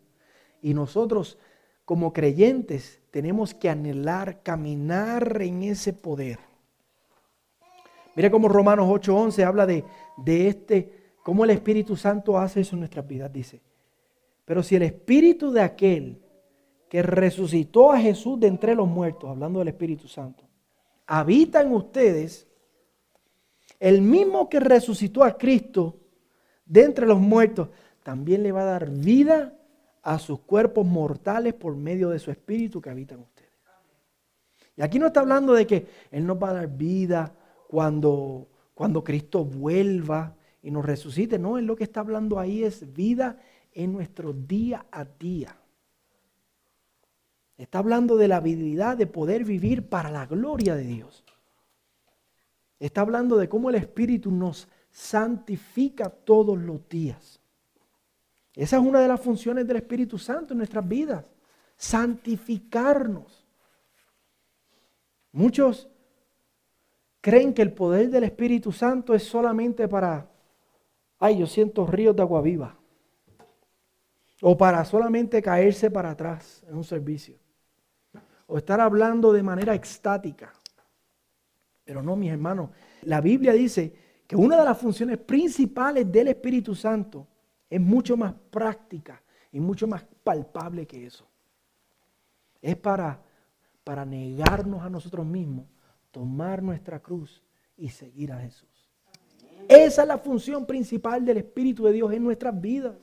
Y 0.61 0.73
nosotros 0.73 1.37
como 1.83 2.13
creyentes 2.13 3.01
tenemos 3.11 3.53
que 3.53 3.69
anhelar, 3.69 4.41
caminar 4.41 5.41
en 5.41 5.63
ese 5.63 5.93
poder. 5.93 6.39
Mira 8.15 8.31
cómo 8.31 8.47
Romanos 8.47 8.87
8:11 8.87 9.43
habla 9.43 9.65
de, 9.65 9.83
de 10.17 10.47
este, 10.47 11.13
cómo 11.23 11.43
el 11.43 11.51
Espíritu 11.51 11.95
Santo 11.95 12.37
hace 12.37 12.61
eso 12.61 12.75
en 12.75 12.81
nuestras 12.81 13.07
vidas. 13.07 13.31
Dice, 13.31 13.61
pero 14.45 14.61
si 14.61 14.75
el 14.75 14.83
espíritu 14.83 15.51
de 15.51 15.61
aquel 15.61 16.21
que 16.89 17.01
resucitó 17.01 17.91
a 17.91 17.99
Jesús 17.99 18.39
de 18.39 18.47
entre 18.47 18.75
los 18.75 18.87
muertos, 18.87 19.29
hablando 19.29 19.59
del 19.59 19.69
Espíritu 19.69 20.07
Santo, 20.07 20.43
habita 21.07 21.61
en 21.61 21.71
ustedes, 21.71 22.47
el 23.79 24.01
mismo 24.01 24.49
que 24.49 24.59
resucitó 24.59 25.23
a 25.23 25.37
Cristo 25.37 25.99
de 26.65 26.83
entre 26.83 27.05
los 27.05 27.19
muertos, 27.19 27.69
también 28.03 28.43
le 28.43 28.51
va 28.51 28.61
a 28.61 28.65
dar 28.65 28.89
vida 28.89 29.57
a 30.03 30.19
sus 30.19 30.39
cuerpos 30.41 30.85
mortales 30.85 31.55
por 31.55 31.75
medio 31.75 32.09
de 32.09 32.19
su 32.19 32.29
espíritu 32.29 32.79
que 32.79 32.91
habita 32.91 33.15
en 33.15 33.21
ustedes. 33.21 33.45
Y 34.77 34.81
aquí 34.81 34.99
no 34.99 35.07
está 35.07 35.21
hablando 35.21 35.53
de 35.53 35.65
que 35.65 35.87
Él 36.11 36.25
nos 36.25 36.37
va 36.37 36.49
a 36.49 36.53
dar 36.53 36.67
vida 36.67 37.33
cuando, 37.67 38.47
cuando 38.75 39.03
Cristo 39.03 39.43
vuelva 39.43 40.35
y 40.61 40.69
nos 40.69 40.85
resucite. 40.85 41.39
No, 41.39 41.57
Él 41.57 41.65
lo 41.65 41.75
que 41.75 41.85
está 41.85 42.01
hablando 42.01 42.37
ahí 42.37 42.63
es 42.63 42.93
vida 42.93 43.41
en 43.71 43.93
nuestro 43.93 44.33
día 44.33 44.85
a 44.91 45.05
día. 45.05 45.57
Está 47.57 47.79
hablando 47.79 48.17
de 48.17 48.27
la 48.27 48.37
habilidad 48.37 48.97
de 48.97 49.07
poder 49.07 49.45
vivir 49.45 49.87
para 49.87 50.11
la 50.11 50.25
gloria 50.25 50.75
de 50.75 50.83
Dios. 50.83 51.23
Está 52.79 53.01
hablando 53.01 53.37
de 53.37 53.47
cómo 53.47 53.69
el 53.69 53.75
Espíritu 53.75 54.29
nos 54.29 54.67
santifica 54.91 56.09
todos 56.09 56.57
los 56.57 56.87
días. 56.89 57.39
Esa 58.53 58.77
es 58.77 58.83
una 58.83 58.99
de 58.99 59.07
las 59.07 59.21
funciones 59.21 59.65
del 59.65 59.77
Espíritu 59.77 60.17
Santo 60.17 60.53
en 60.53 60.57
nuestras 60.57 60.87
vidas, 60.87 61.33
santificarnos. 61.77 63.45
Muchos 65.31 65.89
creen 67.25 67.55
que 67.55 67.63
el 67.63 67.73
poder 67.73 68.11
del 68.11 68.25
Espíritu 68.25 68.71
Santo 68.71 69.15
es 69.15 69.23
solamente 69.23 69.87
para, 69.87 70.29
ay, 71.17 71.39
yo 71.39 71.47
siento 71.47 71.87
ríos 71.87 72.15
de 72.15 72.21
agua 72.21 72.39
viva. 72.39 72.77
O 74.43 74.55
para 74.55 74.85
solamente 74.85 75.41
caerse 75.41 75.89
para 75.89 76.11
atrás 76.11 76.63
en 76.69 76.75
un 76.75 76.83
servicio. 76.83 77.35
O 78.45 78.59
estar 78.59 78.79
hablando 78.79 79.33
de 79.33 79.41
manera 79.41 79.73
extática. 79.73 80.53
Pero 81.83 82.03
no, 82.03 82.15
mis 82.15 82.31
hermanos. 82.31 82.69
La 83.01 83.21
Biblia 83.21 83.53
dice 83.53 84.21
que 84.27 84.35
una 84.35 84.59
de 84.59 84.65
las 84.65 84.77
funciones 84.77 85.17
principales 85.17 86.11
del 86.11 86.27
Espíritu 86.27 86.75
Santo 86.75 87.27
es 87.67 87.81
mucho 87.81 88.15
más 88.15 88.35
práctica 88.51 89.19
y 89.51 89.59
mucho 89.59 89.87
más 89.87 90.05
palpable 90.23 90.85
que 90.85 91.07
eso. 91.07 91.27
Es 92.61 92.75
para, 92.75 93.19
para 93.83 94.05
negarnos 94.05 94.83
a 94.83 94.91
nosotros 94.91 95.25
mismos, 95.25 95.65
tomar 96.15 96.63
nuestra 96.63 97.01
cruz 97.01 97.43
y 97.75 97.89
seguir 97.89 98.31
a 98.31 98.39
Jesús. 98.39 98.89
Esa 99.67 100.03
es 100.03 100.07
la 100.07 100.17
función 100.17 100.65
principal 100.65 101.25
del 101.25 101.39
Espíritu 101.39 101.83
de 101.83 101.91
Dios 101.91 102.13
en 102.13 102.23
nuestras 102.23 102.61
vidas. 102.61 102.95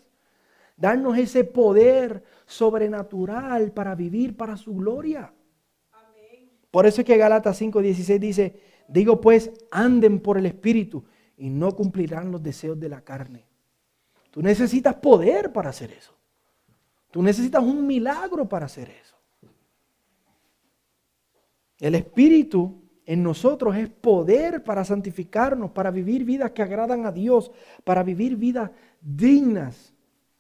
Darnos 0.78 1.18
ese 1.18 1.44
poder 1.44 2.24
sobrenatural 2.46 3.70
para 3.72 3.94
vivir 3.94 4.34
para 4.34 4.56
su 4.56 4.74
gloria. 4.74 5.30
Por 6.70 6.86
eso 6.86 7.02
es 7.02 7.06
que 7.06 7.18
Galatas 7.18 7.60
5:16 7.60 8.18
dice, 8.18 8.60
digo 8.88 9.20
pues, 9.20 9.50
anden 9.70 10.18
por 10.18 10.38
el 10.38 10.46
Espíritu 10.46 11.04
y 11.36 11.50
no 11.50 11.76
cumplirán 11.76 12.32
los 12.32 12.42
deseos 12.42 12.80
de 12.80 12.88
la 12.88 13.02
carne. 13.02 13.44
Tú 14.30 14.40
necesitas 14.40 14.94
poder 14.94 15.52
para 15.52 15.68
hacer 15.68 15.90
eso. 15.90 16.16
Tú 17.10 17.22
necesitas 17.22 17.62
un 17.62 17.86
milagro 17.86 18.48
para 18.48 18.64
hacer 18.64 18.88
eso. 18.88 19.18
El 21.78 21.94
Espíritu 21.94 22.81
en 23.04 23.22
nosotros 23.22 23.76
es 23.76 23.88
poder 23.88 24.62
para 24.62 24.84
santificarnos, 24.84 25.70
para 25.72 25.90
vivir 25.90 26.24
vidas 26.24 26.52
que 26.52 26.62
agradan 26.62 27.04
a 27.04 27.12
Dios, 27.12 27.50
para 27.84 28.02
vivir 28.02 28.36
vidas 28.36 28.70
dignas. 29.00 29.92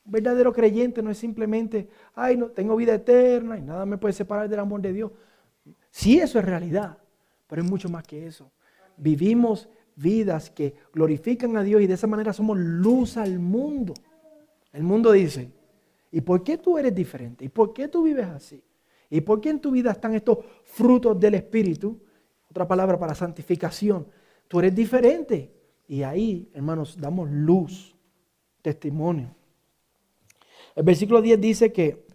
Un 0.04 0.12
verdadero 0.12 0.52
creyente 0.52 1.02
no 1.02 1.10
es 1.10 1.18
simplemente, 1.18 1.88
ay, 2.14 2.36
no, 2.36 2.48
tengo 2.48 2.76
vida 2.76 2.94
eterna 2.94 3.58
y 3.58 3.62
nada 3.62 3.84
me 3.86 3.98
puede 3.98 4.12
separar 4.12 4.48
del 4.48 4.60
amor 4.60 4.80
de 4.80 4.92
Dios. 4.92 5.12
Sí, 5.90 6.18
eso 6.18 6.38
es 6.38 6.44
realidad, 6.44 6.98
pero 7.46 7.62
es 7.62 7.70
mucho 7.70 7.88
más 7.88 8.04
que 8.04 8.26
eso. 8.26 8.50
Vivimos 8.96 9.68
vidas 9.96 10.50
que 10.50 10.74
glorifican 10.92 11.56
a 11.56 11.62
Dios 11.62 11.82
y 11.82 11.86
de 11.86 11.94
esa 11.94 12.06
manera 12.06 12.32
somos 12.32 12.58
luz 12.58 13.16
al 13.16 13.38
mundo. 13.38 13.94
El 14.72 14.84
mundo 14.84 15.12
dice, 15.12 15.50
¿y 16.10 16.20
por 16.20 16.42
qué 16.42 16.58
tú 16.58 16.78
eres 16.78 16.94
diferente? 16.94 17.44
¿Y 17.44 17.48
por 17.48 17.72
qué 17.72 17.88
tú 17.88 18.04
vives 18.04 18.26
así? 18.26 18.62
¿Y 19.10 19.20
por 19.20 19.40
qué 19.40 19.50
en 19.50 19.60
tu 19.60 19.70
vida 19.70 19.90
están 19.90 20.14
estos 20.14 20.38
frutos 20.64 21.18
del 21.20 21.34
Espíritu? 21.34 22.00
Otra 22.52 22.68
palabra 22.68 22.98
para 22.98 23.14
santificación. 23.14 24.06
Tú 24.46 24.60
eres 24.60 24.74
diferente. 24.74 25.52
Y 25.88 26.04
ahí, 26.04 26.48
hermanos, 26.54 26.96
damos 26.98 27.28
luz, 27.28 27.96
testimonio. 28.62 29.34
El 30.76 30.84
versículo 30.84 31.20
10 31.20 31.40
dice 31.40 31.72
que 31.72 32.06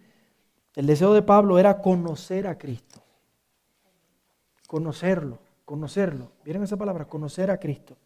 el 0.76 0.88
deseo 0.88 1.14
de 1.14 1.22
Pablo 1.22 1.60
era 1.60 1.82
conocer 1.82 2.48
a 2.48 2.58
Cristo. 2.58 3.04
Conocerlo 4.66 5.40
conocerlo. 5.68 6.32
¿Vieron 6.46 6.64
esa 6.64 6.78
palabra? 6.78 7.04
Conocer 7.10 7.52
a 7.52 7.60
Cristo. 7.60 7.98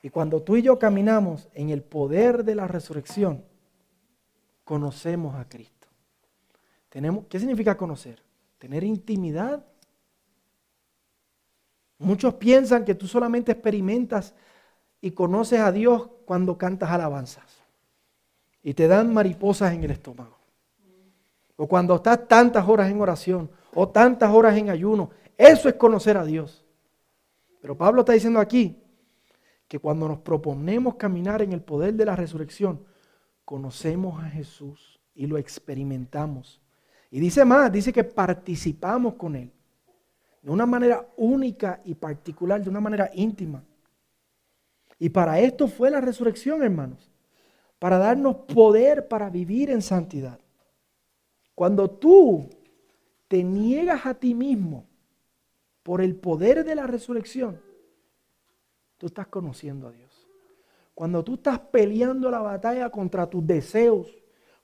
Y 0.00 0.08
cuando 0.08 0.40
tú 0.42 0.56
y 0.56 0.62
yo 0.62 0.78
caminamos 0.78 1.50
en 1.52 1.68
el 1.68 1.82
poder 1.82 2.42
de 2.42 2.54
la 2.54 2.66
resurrección, 2.66 3.44
conocemos 4.64 5.34
a 5.34 5.46
Cristo. 5.46 5.88
Tenemos, 6.88 7.26
¿Qué 7.26 7.38
significa 7.38 7.76
conocer? 7.76 8.22
Tener 8.64 8.82
intimidad. 8.82 9.62
Muchos 11.98 12.32
piensan 12.36 12.86
que 12.86 12.94
tú 12.94 13.06
solamente 13.06 13.52
experimentas 13.52 14.34
y 15.02 15.10
conoces 15.10 15.60
a 15.60 15.70
Dios 15.70 16.08
cuando 16.24 16.56
cantas 16.56 16.88
alabanzas. 16.88 17.44
Y 18.62 18.72
te 18.72 18.88
dan 18.88 19.12
mariposas 19.12 19.74
en 19.74 19.84
el 19.84 19.90
estómago. 19.90 20.38
O 21.56 21.68
cuando 21.68 21.96
estás 21.96 22.26
tantas 22.26 22.66
horas 22.66 22.90
en 22.90 22.98
oración 23.02 23.50
o 23.74 23.86
tantas 23.90 24.32
horas 24.32 24.56
en 24.56 24.70
ayuno. 24.70 25.10
Eso 25.36 25.68
es 25.68 25.74
conocer 25.74 26.16
a 26.16 26.24
Dios. 26.24 26.64
Pero 27.60 27.76
Pablo 27.76 28.00
está 28.00 28.14
diciendo 28.14 28.40
aquí 28.40 28.82
que 29.68 29.78
cuando 29.78 30.08
nos 30.08 30.20
proponemos 30.20 30.94
caminar 30.94 31.42
en 31.42 31.52
el 31.52 31.60
poder 31.60 31.92
de 31.92 32.06
la 32.06 32.16
resurrección, 32.16 32.82
conocemos 33.44 34.24
a 34.24 34.30
Jesús 34.30 35.02
y 35.14 35.26
lo 35.26 35.36
experimentamos. 35.36 36.63
Y 37.14 37.20
dice 37.20 37.44
más, 37.44 37.70
dice 37.70 37.92
que 37.92 38.02
participamos 38.02 39.14
con 39.14 39.36
Él 39.36 39.52
de 40.42 40.50
una 40.50 40.66
manera 40.66 41.06
única 41.16 41.80
y 41.84 41.94
particular, 41.94 42.60
de 42.60 42.68
una 42.68 42.80
manera 42.80 43.08
íntima. 43.14 43.62
Y 44.98 45.10
para 45.10 45.38
esto 45.38 45.68
fue 45.68 45.92
la 45.92 46.00
resurrección, 46.00 46.64
hermanos, 46.64 47.08
para 47.78 47.98
darnos 47.98 48.34
poder 48.52 49.06
para 49.06 49.30
vivir 49.30 49.70
en 49.70 49.80
santidad. 49.80 50.40
Cuando 51.54 51.88
tú 51.88 52.50
te 53.28 53.44
niegas 53.44 54.06
a 54.06 54.14
ti 54.14 54.34
mismo 54.34 54.84
por 55.84 56.00
el 56.00 56.16
poder 56.16 56.64
de 56.64 56.74
la 56.74 56.88
resurrección, 56.88 57.60
tú 58.98 59.06
estás 59.06 59.28
conociendo 59.28 59.86
a 59.86 59.92
Dios. 59.92 60.26
Cuando 60.96 61.22
tú 61.22 61.34
estás 61.34 61.60
peleando 61.60 62.28
la 62.28 62.40
batalla 62.40 62.90
contra 62.90 63.30
tus 63.30 63.46
deseos, 63.46 64.12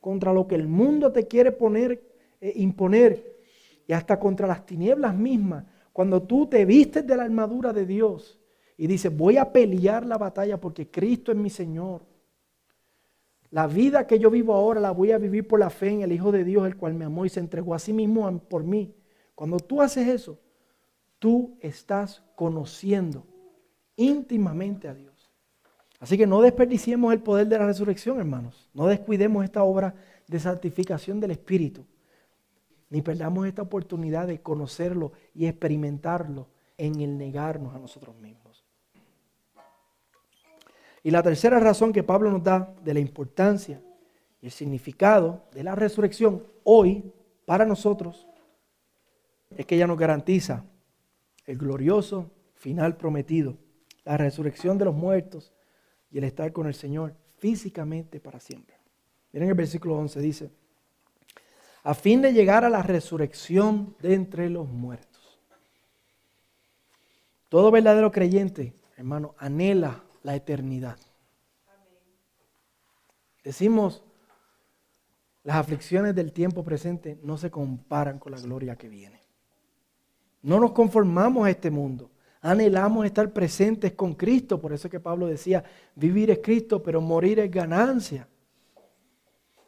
contra 0.00 0.32
lo 0.32 0.48
que 0.48 0.56
el 0.56 0.66
mundo 0.66 1.12
te 1.12 1.28
quiere 1.28 1.52
poner, 1.52 2.09
eh, 2.40 2.52
imponer, 2.56 3.38
y 3.86 3.92
hasta 3.92 4.18
contra 4.18 4.46
las 4.46 4.64
tinieblas 4.64 5.14
mismas, 5.14 5.64
cuando 5.92 6.22
tú 6.22 6.46
te 6.46 6.64
vistes 6.64 7.06
de 7.06 7.16
la 7.16 7.24
armadura 7.24 7.72
de 7.72 7.84
Dios 7.84 8.38
y 8.76 8.86
dices, 8.86 9.14
voy 9.14 9.36
a 9.36 9.52
pelear 9.52 10.06
la 10.06 10.16
batalla 10.16 10.60
porque 10.60 10.88
Cristo 10.90 11.32
es 11.32 11.38
mi 11.38 11.50
Señor, 11.50 12.02
la 13.50 13.66
vida 13.66 14.06
que 14.06 14.18
yo 14.18 14.30
vivo 14.30 14.54
ahora 14.54 14.80
la 14.80 14.92
voy 14.92 15.10
a 15.10 15.18
vivir 15.18 15.46
por 15.46 15.58
la 15.58 15.70
fe 15.70 15.88
en 15.88 16.02
el 16.02 16.12
Hijo 16.12 16.30
de 16.30 16.44
Dios, 16.44 16.66
el 16.66 16.76
cual 16.76 16.94
me 16.94 17.04
amó 17.04 17.26
y 17.26 17.28
se 17.28 17.40
entregó 17.40 17.74
a 17.74 17.80
sí 17.80 17.92
mismo 17.92 18.38
por 18.48 18.62
mí. 18.62 18.94
Cuando 19.34 19.58
tú 19.58 19.82
haces 19.82 20.06
eso, 20.06 20.38
tú 21.18 21.58
estás 21.60 22.22
conociendo 22.36 23.26
íntimamente 23.96 24.86
a 24.86 24.94
Dios. 24.94 25.30
Así 25.98 26.16
que 26.16 26.26
no 26.26 26.40
desperdiciemos 26.40 27.12
el 27.12 27.20
poder 27.20 27.48
de 27.48 27.58
la 27.58 27.66
resurrección, 27.66 28.18
hermanos. 28.18 28.70
No 28.72 28.86
descuidemos 28.86 29.44
esta 29.44 29.64
obra 29.64 29.94
de 30.28 30.38
santificación 30.38 31.20
del 31.20 31.32
Espíritu. 31.32 31.84
Ni 32.90 33.02
perdamos 33.02 33.46
esta 33.46 33.62
oportunidad 33.62 34.26
de 34.26 34.42
conocerlo 34.42 35.12
y 35.34 35.46
experimentarlo 35.46 36.48
en 36.76 37.00
el 37.00 37.16
negarnos 37.16 37.74
a 37.74 37.78
nosotros 37.78 38.16
mismos. 38.16 38.64
Y 41.02 41.10
la 41.10 41.22
tercera 41.22 41.58
razón 41.60 41.92
que 41.92 42.02
Pablo 42.02 42.30
nos 42.30 42.42
da 42.42 42.74
de 42.82 42.94
la 42.94 43.00
importancia 43.00 43.80
y 44.42 44.46
el 44.46 44.52
significado 44.52 45.44
de 45.52 45.62
la 45.62 45.74
resurrección 45.74 46.44
hoy 46.64 47.12
para 47.46 47.64
nosotros 47.64 48.26
es 49.56 49.66
que 49.66 49.76
ella 49.76 49.86
nos 49.86 49.98
garantiza 49.98 50.64
el 51.46 51.58
glorioso 51.58 52.30
final 52.54 52.96
prometido, 52.96 53.56
la 54.04 54.16
resurrección 54.16 54.78
de 54.78 54.84
los 54.84 54.94
muertos 54.94 55.52
y 56.10 56.18
el 56.18 56.24
estar 56.24 56.52
con 56.52 56.66
el 56.66 56.74
Señor 56.74 57.14
físicamente 57.38 58.20
para 58.20 58.40
siempre. 58.40 58.76
Miren 59.32 59.48
el 59.48 59.54
versículo 59.54 59.96
11 59.96 60.20
dice, 60.20 60.50
a 61.82 61.94
fin 61.94 62.22
de 62.22 62.32
llegar 62.32 62.64
a 62.64 62.70
la 62.70 62.82
resurrección 62.82 63.96
de 64.00 64.14
entre 64.14 64.50
los 64.50 64.68
muertos. 64.68 65.40
Todo 67.48 67.70
verdadero 67.70 68.12
creyente, 68.12 68.74
hermano, 68.96 69.34
anhela 69.38 70.04
la 70.22 70.36
eternidad. 70.36 70.98
Decimos, 73.42 74.04
las 75.42 75.56
aflicciones 75.56 76.14
del 76.14 76.32
tiempo 76.32 76.62
presente 76.62 77.18
no 77.22 77.38
se 77.38 77.50
comparan 77.50 78.18
con 78.18 78.32
la 78.32 78.40
gloria 78.40 78.76
que 78.76 78.88
viene. 78.88 79.22
No 80.42 80.60
nos 80.60 80.72
conformamos 80.72 81.46
a 81.46 81.50
este 81.50 81.70
mundo. 81.70 82.10
Anhelamos 82.42 83.04
estar 83.04 83.32
presentes 83.32 83.92
con 83.92 84.14
Cristo. 84.14 84.60
Por 84.60 84.72
eso 84.72 84.88
es 84.88 84.90
que 84.92 85.00
Pablo 85.00 85.26
decía, 85.26 85.64
vivir 85.94 86.30
es 86.30 86.38
Cristo, 86.38 86.82
pero 86.82 87.00
morir 87.00 87.40
es 87.40 87.50
ganancia. 87.50 88.28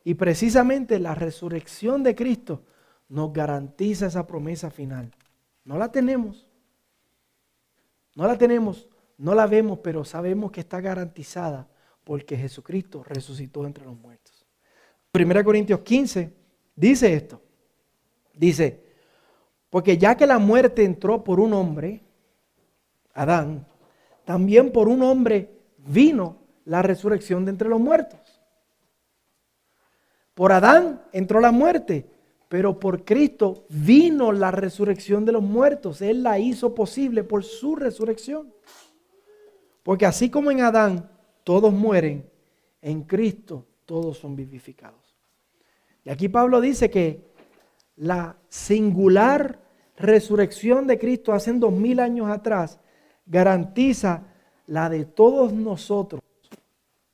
Y 0.05 0.15
precisamente 0.15 0.99
la 0.99 1.15
resurrección 1.15 2.03
de 2.03 2.15
Cristo 2.15 2.63
nos 3.09 3.33
garantiza 3.33 4.07
esa 4.07 4.27
promesa 4.27 4.71
final. 4.71 5.13
No 5.65 5.79
la 5.79 5.93
tenemos. 5.93 6.47
No 8.15 8.27
la 8.27 8.37
tenemos 8.37 8.89
no 9.23 9.37
la 9.37 9.47
vemos, 9.47 9.79
pero 9.79 10.05
sabemos 10.05 10.51
que 10.51 10.61
está 10.61 10.81
garantizada 10.81 11.69
porque 12.03 12.37
Jesucristo 12.37 13.05
resucitó 13.05 13.65
entre 13.65 13.85
los 13.85 13.97
muertos. 13.97 14.45
1 15.15 15.45
Corintios 15.45 15.79
15 15.81 16.33
dice 16.75 17.15
esto. 17.15 17.41
Dice, 18.35 18.83
porque 19.71 19.97
ya 19.97 20.17
que 20.17 20.27
la 20.27 20.41
muerte 20.41 20.83
entró 20.83 21.23
por 21.23 21.39
un 21.39 21.53
hombre, 21.53 22.03
Adán, 23.15 23.65
también 24.25 24.73
por 24.73 24.89
un 24.89 25.05
hombre 25.05 25.51
vino 25.79 26.39
la 26.65 26.83
resurrección 26.83 27.45
de 27.45 27.53
entre 27.53 27.69
los 27.69 27.79
muertos. 27.79 28.19
Por 30.35 30.53
Adán 30.53 31.03
entró 31.13 31.41
la 31.41 31.53
muerte, 31.53 32.07
Pero 32.49 32.79
por 32.79 33.07
Cristo 33.07 33.65
vino 33.71 34.31
la 34.31 34.51
resurrección 34.51 35.25
de 35.25 35.33
los 35.33 35.43
muertos. 35.43 36.03
Él 36.03 36.23
la 36.23 36.39
hizo 36.39 36.75
posible 36.75 37.25
por 37.25 37.45
su 37.45 37.77
resurrección. 37.77 38.53
Porque 39.83 40.05
así 40.05 40.29
como 40.29 40.51
en 40.51 40.61
Adán 40.61 41.11
todos 41.45 41.73
mueren, 41.73 42.29
en 42.83 43.05
Cristo 43.05 43.65
todos 43.87 44.19
son 44.19 44.37
vivificados. 44.37 45.17
Y 46.05 46.11
aquí 46.11 46.29
Pablo 46.29 46.61
dice 46.61 46.91
que 46.91 47.25
la 47.97 48.37
singular 48.51 49.59
resurrección 49.97 50.87
de 50.87 50.99
Cristo 50.99 51.33
hace 51.33 51.55
dos 51.55 51.73
mil 51.73 52.01
años 52.01 52.29
atrás 52.29 52.81
garantiza 53.25 54.25
la 54.67 54.89
de 54.89 55.05
todos 55.05 55.53
nosotros, 55.53 56.21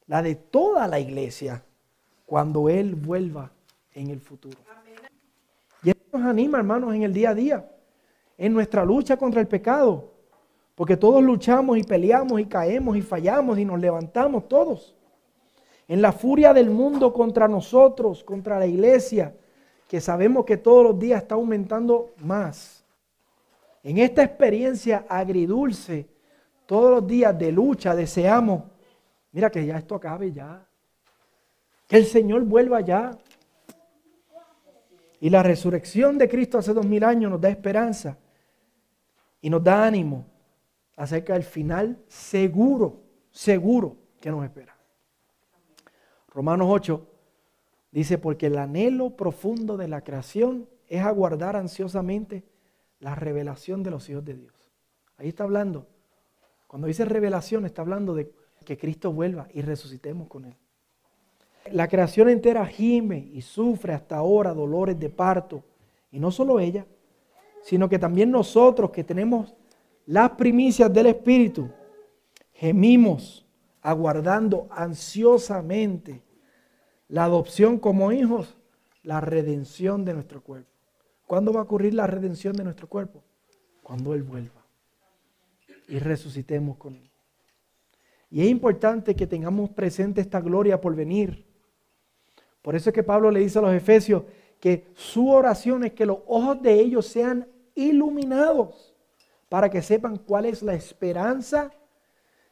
la 0.07 0.23
de 0.23 0.35
toda 0.35 0.89
la 0.89 0.99
iglesia, 0.99 1.65
cuando 2.29 2.69
Él 2.69 2.95
vuelva 2.95 3.51
en 3.95 4.11
el 4.11 4.21
futuro. 4.21 4.59
Y 5.83 5.89
esto 5.89 6.19
nos 6.19 6.27
anima, 6.29 6.59
hermanos, 6.59 6.95
en 6.95 7.03
el 7.03 7.15
día 7.15 7.31
a 7.31 7.35
día, 7.35 7.71
en 8.37 8.53
nuestra 8.53 8.85
lucha 8.85 9.17
contra 9.17 9.41
el 9.41 9.49
pecado. 9.49 10.13
Porque 10.75 10.99
todos 10.99 11.23
luchamos 11.23 11.79
y 11.79 11.85
peleamos 11.85 12.39
y 12.39 12.45
caemos 12.45 12.99
y 12.99 13.01
fallamos 13.01 13.59
y 13.59 13.65
nos 13.65 13.81
levantamos 13.81 14.47
todos. 14.47 14.95
En 15.89 16.03
la 16.03 16.13
furia 16.13 16.53
del 16.53 16.69
mundo 16.69 17.15
contra 17.15 17.49
nosotros, 17.49 18.23
contra 18.23 18.59
la 18.59 18.67
iglesia, 18.67 19.35
que 19.89 19.99
sabemos 19.99 20.45
que 20.45 20.59
todos 20.59 20.85
los 20.85 20.99
días 20.99 21.23
está 21.23 21.35
aumentando 21.35 22.11
más. 22.19 22.85
En 23.83 23.97
esta 23.97 24.23
experiencia 24.23 25.07
agridulce, 25.09 26.07
todos 26.67 26.91
los 26.91 27.07
días 27.07 27.39
de 27.39 27.53
lucha, 27.53 27.97
deseamos, 27.97 28.65
mira 29.33 29.49
que 29.49 29.65
ya 29.65 29.79
esto 29.79 29.95
acabe 29.95 30.31
ya. 30.31 30.68
Que 31.89 31.97
el 31.97 32.07
Señor 32.07 32.45
vuelva 32.45 32.81
ya. 32.83 33.19
Y 35.21 35.31
la 35.31 35.43
resurrección 35.43 36.17
de 36.17 36.29
Cristo 36.29 36.59
hace 36.59 36.73
dos 36.73 36.87
mil 36.87 37.03
años 37.03 37.31
nos 37.31 37.41
da 37.41 37.49
esperanza 37.49 38.17
y 39.41 39.51
nos 39.51 39.65
da 39.65 39.85
ánimo 39.85 40.27
acerca 40.95 41.33
del 41.33 41.43
final 41.43 41.99
seguro, 42.07 43.01
seguro 43.31 43.97
que 44.21 44.31
nos 44.31 44.45
espera. 44.45 44.77
Romanos 46.29 46.69
8 46.71 47.07
dice, 47.91 48.19
porque 48.19 48.47
el 48.47 48.59
anhelo 48.59 49.17
profundo 49.17 49.77
de 49.77 49.89
la 49.89 50.03
creación 50.03 50.69
es 50.87 51.03
aguardar 51.03 51.57
ansiosamente 51.57 52.45
la 53.01 53.15
revelación 53.15 53.83
de 53.83 53.91
los 53.91 54.09
hijos 54.09 54.25
de 54.25 54.35
Dios. 54.35 54.71
Ahí 55.17 55.29
está 55.29 55.45
hablando. 55.45 55.87
Cuando 56.67 56.87
dice 56.87 57.05
revelación 57.05 57.65
está 57.65 57.83
hablando 57.83 58.15
de 58.15 58.31
que 58.65 58.77
Cristo 58.77 59.13
vuelva 59.13 59.49
y 59.53 59.63
resucitemos 59.63 60.29
con 60.29 60.45
Él. 60.45 60.57
La 61.73 61.89
creación 61.89 62.29
entera 62.29 62.67
gime 62.67 63.29
y 63.33 63.43
sufre 63.43 63.93
hasta 63.93 64.17
ahora 64.17 64.55
dolores 64.55 64.99
de 64.99 65.11
parto. 65.11 65.65
Y 66.11 66.19
no 66.19 66.31
solo 66.31 66.61
ella, 66.61 66.87
sino 67.63 67.89
que 67.89 67.99
también 67.99 68.31
nosotros 68.31 68.91
que 68.91 69.05
tenemos 69.05 69.55
las 70.07 70.31
primicias 70.31 70.93
del 70.93 71.07
Espíritu, 71.07 71.69
gemimos 72.53 73.47
aguardando 73.83 74.67
ansiosamente 74.71 76.23
la 77.09 77.25
adopción 77.25 77.79
como 77.79 78.13
hijos, 78.13 78.57
la 79.03 79.21
redención 79.21 80.05
de 80.05 80.15
nuestro 80.15 80.43
cuerpo. 80.43 80.71
¿Cuándo 81.27 81.53
va 81.53 81.61
a 81.61 81.65
ocurrir 81.65 81.95
la 81.95 82.07
redención 82.07 82.57
de 82.57 82.65
nuestro 82.65 82.89
cuerpo? 82.89 83.23
Cuando 83.83 84.15
Él 84.15 84.23
vuelva 84.23 84.65
y 85.89 85.99
resucitemos 85.99 86.77
con 86.77 86.97
Él. 86.97 87.11
Y 88.31 88.43
es 88.43 88.49
importante 88.49 89.17
que 89.17 89.27
tengamos 89.27 89.71
presente 89.71 90.21
esta 90.21 90.41
gloria 90.41 90.81
por 90.81 90.95
venir. 90.95 91.48
Por 92.69 92.77
eso 92.77 92.91
es 92.91 92.95
que 92.95 93.03
Pablo 93.03 93.31
le 93.31 93.41
dice 93.41 93.59
a 93.59 93.63
los 93.63 93.73
Efesios 93.73 94.25
que 94.61 94.89
su 94.93 95.31
oración 95.31 95.85
es 95.85 95.95
que 95.95 96.05
los 96.05 96.19
ojos 96.27 96.61
de 96.61 96.75
ellos 96.75 97.07
sean 97.07 97.49
iluminados 97.75 98.95
para 99.49 99.71
que 99.71 99.81
sepan 99.81 100.19
cuál 100.19 100.45
es 100.45 100.63
la 100.63 100.75
esperanza 100.75 101.71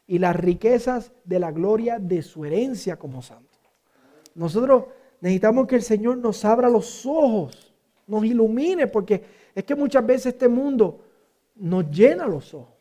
y 0.07 0.19
las 0.19 0.35
riquezas 0.35 1.13
de 1.23 1.39
la 1.39 1.53
gloria 1.53 1.99
de 1.99 2.23
su 2.23 2.47
herencia 2.47 2.99
como 2.99 3.21
santo. 3.21 3.59
Nosotros 4.35 4.85
necesitamos 5.21 5.67
que 5.67 5.77
el 5.77 5.83
Señor 5.83 6.17
nos 6.17 6.47
abra 6.47 6.71
los 6.71 7.05
ojos, 7.05 7.75
nos 8.07 8.25
ilumine, 8.25 8.87
porque 8.87 9.23
es 9.55 9.65
que 9.65 9.75
muchas 9.75 10.07
veces 10.07 10.33
este 10.33 10.49
mundo 10.49 10.99
nos 11.57 11.91
llena 11.91 12.27
los 12.27 12.55
ojos, 12.55 12.73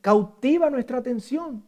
cautiva 0.00 0.70
nuestra 0.70 0.98
atención. 0.98 1.64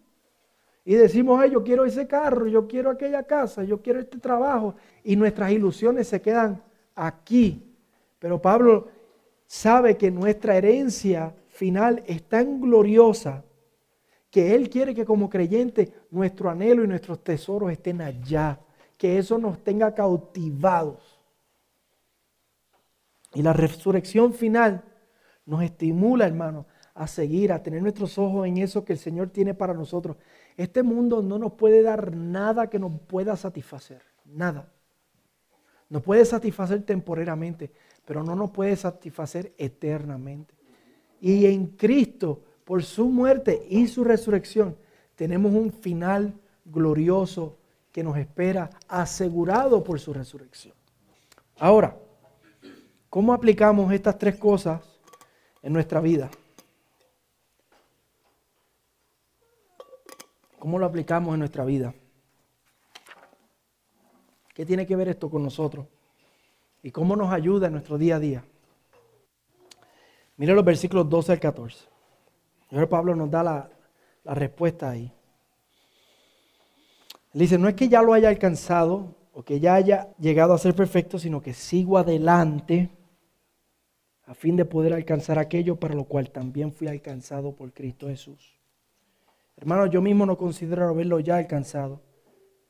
Y 0.88 0.94
decimos, 0.94 1.38
ay, 1.38 1.50
yo 1.50 1.62
quiero 1.62 1.84
ese 1.84 2.06
carro, 2.06 2.46
yo 2.46 2.66
quiero 2.66 2.88
aquella 2.88 3.22
casa, 3.24 3.62
yo 3.62 3.82
quiero 3.82 4.00
este 4.00 4.16
trabajo. 4.16 4.74
Y 5.04 5.16
nuestras 5.16 5.52
ilusiones 5.52 6.08
se 6.08 6.22
quedan 6.22 6.62
aquí. 6.94 7.76
Pero 8.18 8.40
Pablo 8.40 8.88
sabe 9.46 9.98
que 9.98 10.10
nuestra 10.10 10.56
herencia 10.56 11.34
final 11.50 12.02
es 12.06 12.22
tan 12.22 12.62
gloriosa 12.62 13.44
que 14.30 14.54
Él 14.54 14.70
quiere 14.70 14.94
que 14.94 15.04
como 15.04 15.28
creyente 15.28 15.92
nuestro 16.10 16.48
anhelo 16.48 16.82
y 16.82 16.88
nuestros 16.88 17.22
tesoros 17.22 17.70
estén 17.70 18.00
allá, 18.00 18.58
que 18.96 19.18
eso 19.18 19.36
nos 19.36 19.62
tenga 19.62 19.94
cautivados. 19.94 21.20
Y 23.34 23.42
la 23.42 23.52
resurrección 23.52 24.32
final 24.32 24.82
nos 25.44 25.62
estimula, 25.62 26.26
hermano, 26.26 26.64
a 26.94 27.06
seguir, 27.06 27.52
a 27.52 27.62
tener 27.62 27.82
nuestros 27.82 28.16
ojos 28.16 28.46
en 28.48 28.56
eso 28.56 28.86
que 28.86 28.94
el 28.94 28.98
Señor 28.98 29.28
tiene 29.28 29.52
para 29.52 29.74
nosotros. 29.74 30.16
Este 30.58 30.82
mundo 30.82 31.22
no 31.22 31.38
nos 31.38 31.52
puede 31.52 31.82
dar 31.82 32.16
nada 32.16 32.68
que 32.68 32.80
nos 32.80 32.90
pueda 33.02 33.36
satisfacer, 33.36 34.02
nada. 34.24 34.68
Nos 35.88 36.02
puede 36.02 36.24
satisfacer 36.24 36.82
temporariamente, 36.82 37.70
pero 38.04 38.24
no 38.24 38.34
nos 38.34 38.50
puede 38.50 38.74
satisfacer 38.74 39.54
eternamente. 39.56 40.52
Y 41.20 41.46
en 41.46 41.68
Cristo, 41.68 42.42
por 42.64 42.82
su 42.82 43.08
muerte 43.08 43.68
y 43.70 43.86
su 43.86 44.02
resurrección, 44.02 44.76
tenemos 45.14 45.54
un 45.54 45.72
final 45.72 46.34
glorioso 46.64 47.56
que 47.92 48.02
nos 48.02 48.18
espera, 48.18 48.68
asegurado 48.88 49.84
por 49.84 50.00
su 50.00 50.12
resurrección. 50.12 50.74
Ahora, 51.60 51.96
¿cómo 53.08 53.32
aplicamos 53.32 53.92
estas 53.92 54.18
tres 54.18 54.34
cosas 54.34 54.82
en 55.62 55.72
nuestra 55.72 56.00
vida? 56.00 56.28
¿Cómo 60.58 60.78
lo 60.78 60.86
aplicamos 60.86 61.34
en 61.34 61.40
nuestra 61.40 61.64
vida? 61.64 61.94
¿Qué 64.54 64.66
tiene 64.66 64.86
que 64.86 64.96
ver 64.96 65.08
esto 65.08 65.30
con 65.30 65.42
nosotros? 65.42 65.86
¿Y 66.82 66.90
cómo 66.90 67.14
nos 67.14 67.32
ayuda 67.32 67.68
en 67.68 67.74
nuestro 67.74 67.96
día 67.96 68.16
a 68.16 68.20
día? 68.20 68.44
Mire 70.36 70.54
los 70.54 70.64
versículos 70.64 71.08
12 71.08 71.32
al 71.32 71.40
14. 71.40 71.86
Señor 72.68 72.88
Pablo 72.88 73.14
nos 73.14 73.30
da 73.30 73.42
la, 73.42 73.70
la 74.24 74.34
respuesta 74.34 74.90
ahí. 74.90 75.12
Él 77.34 77.40
dice, 77.40 77.58
no 77.58 77.68
es 77.68 77.74
que 77.74 77.88
ya 77.88 78.02
lo 78.02 78.12
haya 78.12 78.28
alcanzado 78.28 79.14
o 79.32 79.44
que 79.44 79.60
ya 79.60 79.74
haya 79.74 80.08
llegado 80.18 80.54
a 80.54 80.58
ser 80.58 80.74
perfecto, 80.74 81.18
sino 81.18 81.40
que 81.40 81.54
sigo 81.54 81.98
adelante 81.98 82.90
a 84.26 84.34
fin 84.34 84.56
de 84.56 84.64
poder 84.64 84.92
alcanzar 84.92 85.38
aquello 85.38 85.76
para 85.76 85.94
lo 85.94 86.04
cual 86.04 86.30
también 86.30 86.72
fui 86.72 86.88
alcanzado 86.88 87.52
por 87.54 87.72
Cristo 87.72 88.08
Jesús. 88.08 88.57
Hermano, 89.58 89.86
yo 89.86 90.00
mismo 90.00 90.24
no 90.24 90.38
considero 90.38 90.88
haberlo 90.88 91.18
ya 91.20 91.36
alcanzado, 91.36 92.00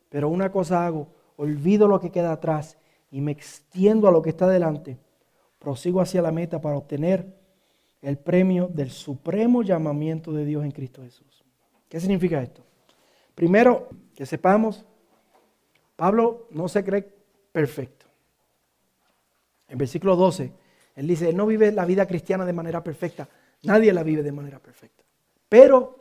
pero 0.09 0.29
una 0.29 0.51
cosa 0.51 0.87
hago, 0.87 1.09
olvido 1.37 1.87
lo 1.87 2.01
que 2.01 2.11
queda 2.11 2.33
atrás 2.33 2.79
y 3.11 3.21
me 3.21 3.33
extiendo 3.33 4.09
a 4.09 4.11
lo 4.11 4.23
que 4.23 4.31
está 4.31 4.49
delante. 4.49 4.99
Prosigo 5.59 6.01
hacia 6.01 6.23
la 6.23 6.33
meta 6.33 6.61
para 6.61 6.77
obtener 6.77 7.37
el 8.01 8.17
premio 8.17 8.69
del 8.69 8.91
supremo 8.91 9.63
llamamiento 9.63 10.33
de 10.33 10.45
Dios 10.45 10.65
en 10.65 10.71
Cristo 10.71 11.03
Jesús. 11.03 11.45
¿Qué 11.89 12.01
significa 12.01 12.43
esto? 12.43 12.63
Primero, 13.35 13.89
que 14.15 14.25
sepamos, 14.25 14.85
Pablo 15.95 16.47
no 16.51 16.69
se 16.69 16.85
cree 16.85 17.07
perfecto. 17.53 18.07
En 19.69 19.77
versículo 19.77 20.17
12, 20.17 20.53
él 20.97 21.07
dice, 21.07 21.29
él 21.29 21.37
no 21.37 21.47
vive 21.47 21.71
la 21.71 21.85
vida 21.85 22.07
cristiana 22.07 22.47
de 22.47 22.53
manera 22.53 22.83
perfecta. 22.83 23.29
Nadie 23.63 23.93
la 23.93 24.03
vive 24.03 24.23
de 24.23 24.33
manera 24.33 24.59
perfecta. 24.59 25.05
Pero 25.49 25.98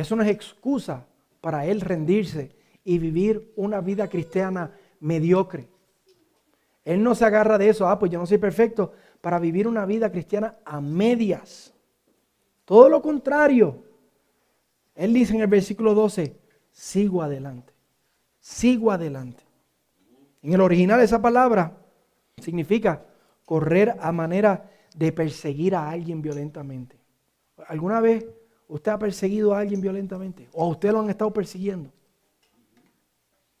eso 0.00 0.14
no 0.14 0.22
es 0.22 0.28
excusa 0.28 1.06
para 1.40 1.64
él 1.64 1.80
rendirse 1.80 2.54
y 2.84 2.98
vivir 2.98 3.52
una 3.56 3.80
vida 3.80 4.08
cristiana 4.08 4.72
mediocre. 5.00 5.68
Él 6.84 7.02
no 7.02 7.14
se 7.14 7.24
agarra 7.24 7.56
de 7.56 7.70
eso, 7.70 7.88
ah, 7.88 7.98
pues 7.98 8.12
yo 8.12 8.18
no 8.18 8.26
soy 8.26 8.38
perfecto, 8.38 8.92
para 9.22 9.38
vivir 9.38 9.66
una 9.66 9.86
vida 9.86 10.12
cristiana 10.12 10.54
a 10.66 10.82
medias. 10.82 11.72
Todo 12.66 12.90
lo 12.90 13.00
contrario. 13.00 13.84
Él 14.94 15.14
dice 15.14 15.34
en 15.34 15.40
el 15.40 15.46
versículo 15.46 15.94
12, 15.94 16.36
sigo 16.70 17.22
adelante, 17.22 17.72
sigo 18.38 18.92
adelante. 18.92 19.44
En 20.42 20.52
el 20.52 20.60
original 20.60 21.00
esa 21.00 21.22
palabra 21.22 21.76
significa 22.36 23.02
correr 23.46 23.96
a 23.98 24.12
manera 24.12 24.70
de 24.94 25.10
perseguir 25.10 25.74
a 25.74 25.88
alguien 25.88 26.20
violentamente. 26.20 26.98
¿Alguna 27.66 28.00
vez 28.00 28.26
¿Usted 28.68 28.92
ha 28.92 28.98
perseguido 28.98 29.54
a 29.54 29.60
alguien 29.60 29.80
violentamente? 29.80 30.48
¿O 30.52 30.64
a 30.64 30.68
usted 30.68 30.92
lo 30.92 31.00
han 31.00 31.10
estado 31.10 31.32
persiguiendo? 31.32 31.92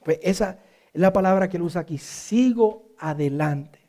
Pues 0.04 0.18
esa 0.22 0.58
es 0.92 1.00
la 1.00 1.12
palabra 1.12 1.48
que 1.48 1.56
él 1.56 1.62
usa 1.62 1.82
aquí. 1.82 1.98
Sigo 1.98 2.90
adelante. 2.98 3.80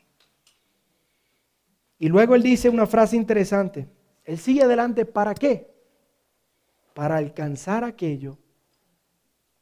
Y 1.98 2.08
luego 2.08 2.34
él 2.34 2.42
dice 2.42 2.68
una 2.68 2.86
frase 2.86 3.16
interesante. 3.16 3.88
Él 4.24 4.38
sigue 4.38 4.62
adelante, 4.62 5.04
¿para 5.04 5.34
qué? 5.34 5.74
Para 6.94 7.16
alcanzar 7.16 7.82
aquello 7.82 8.38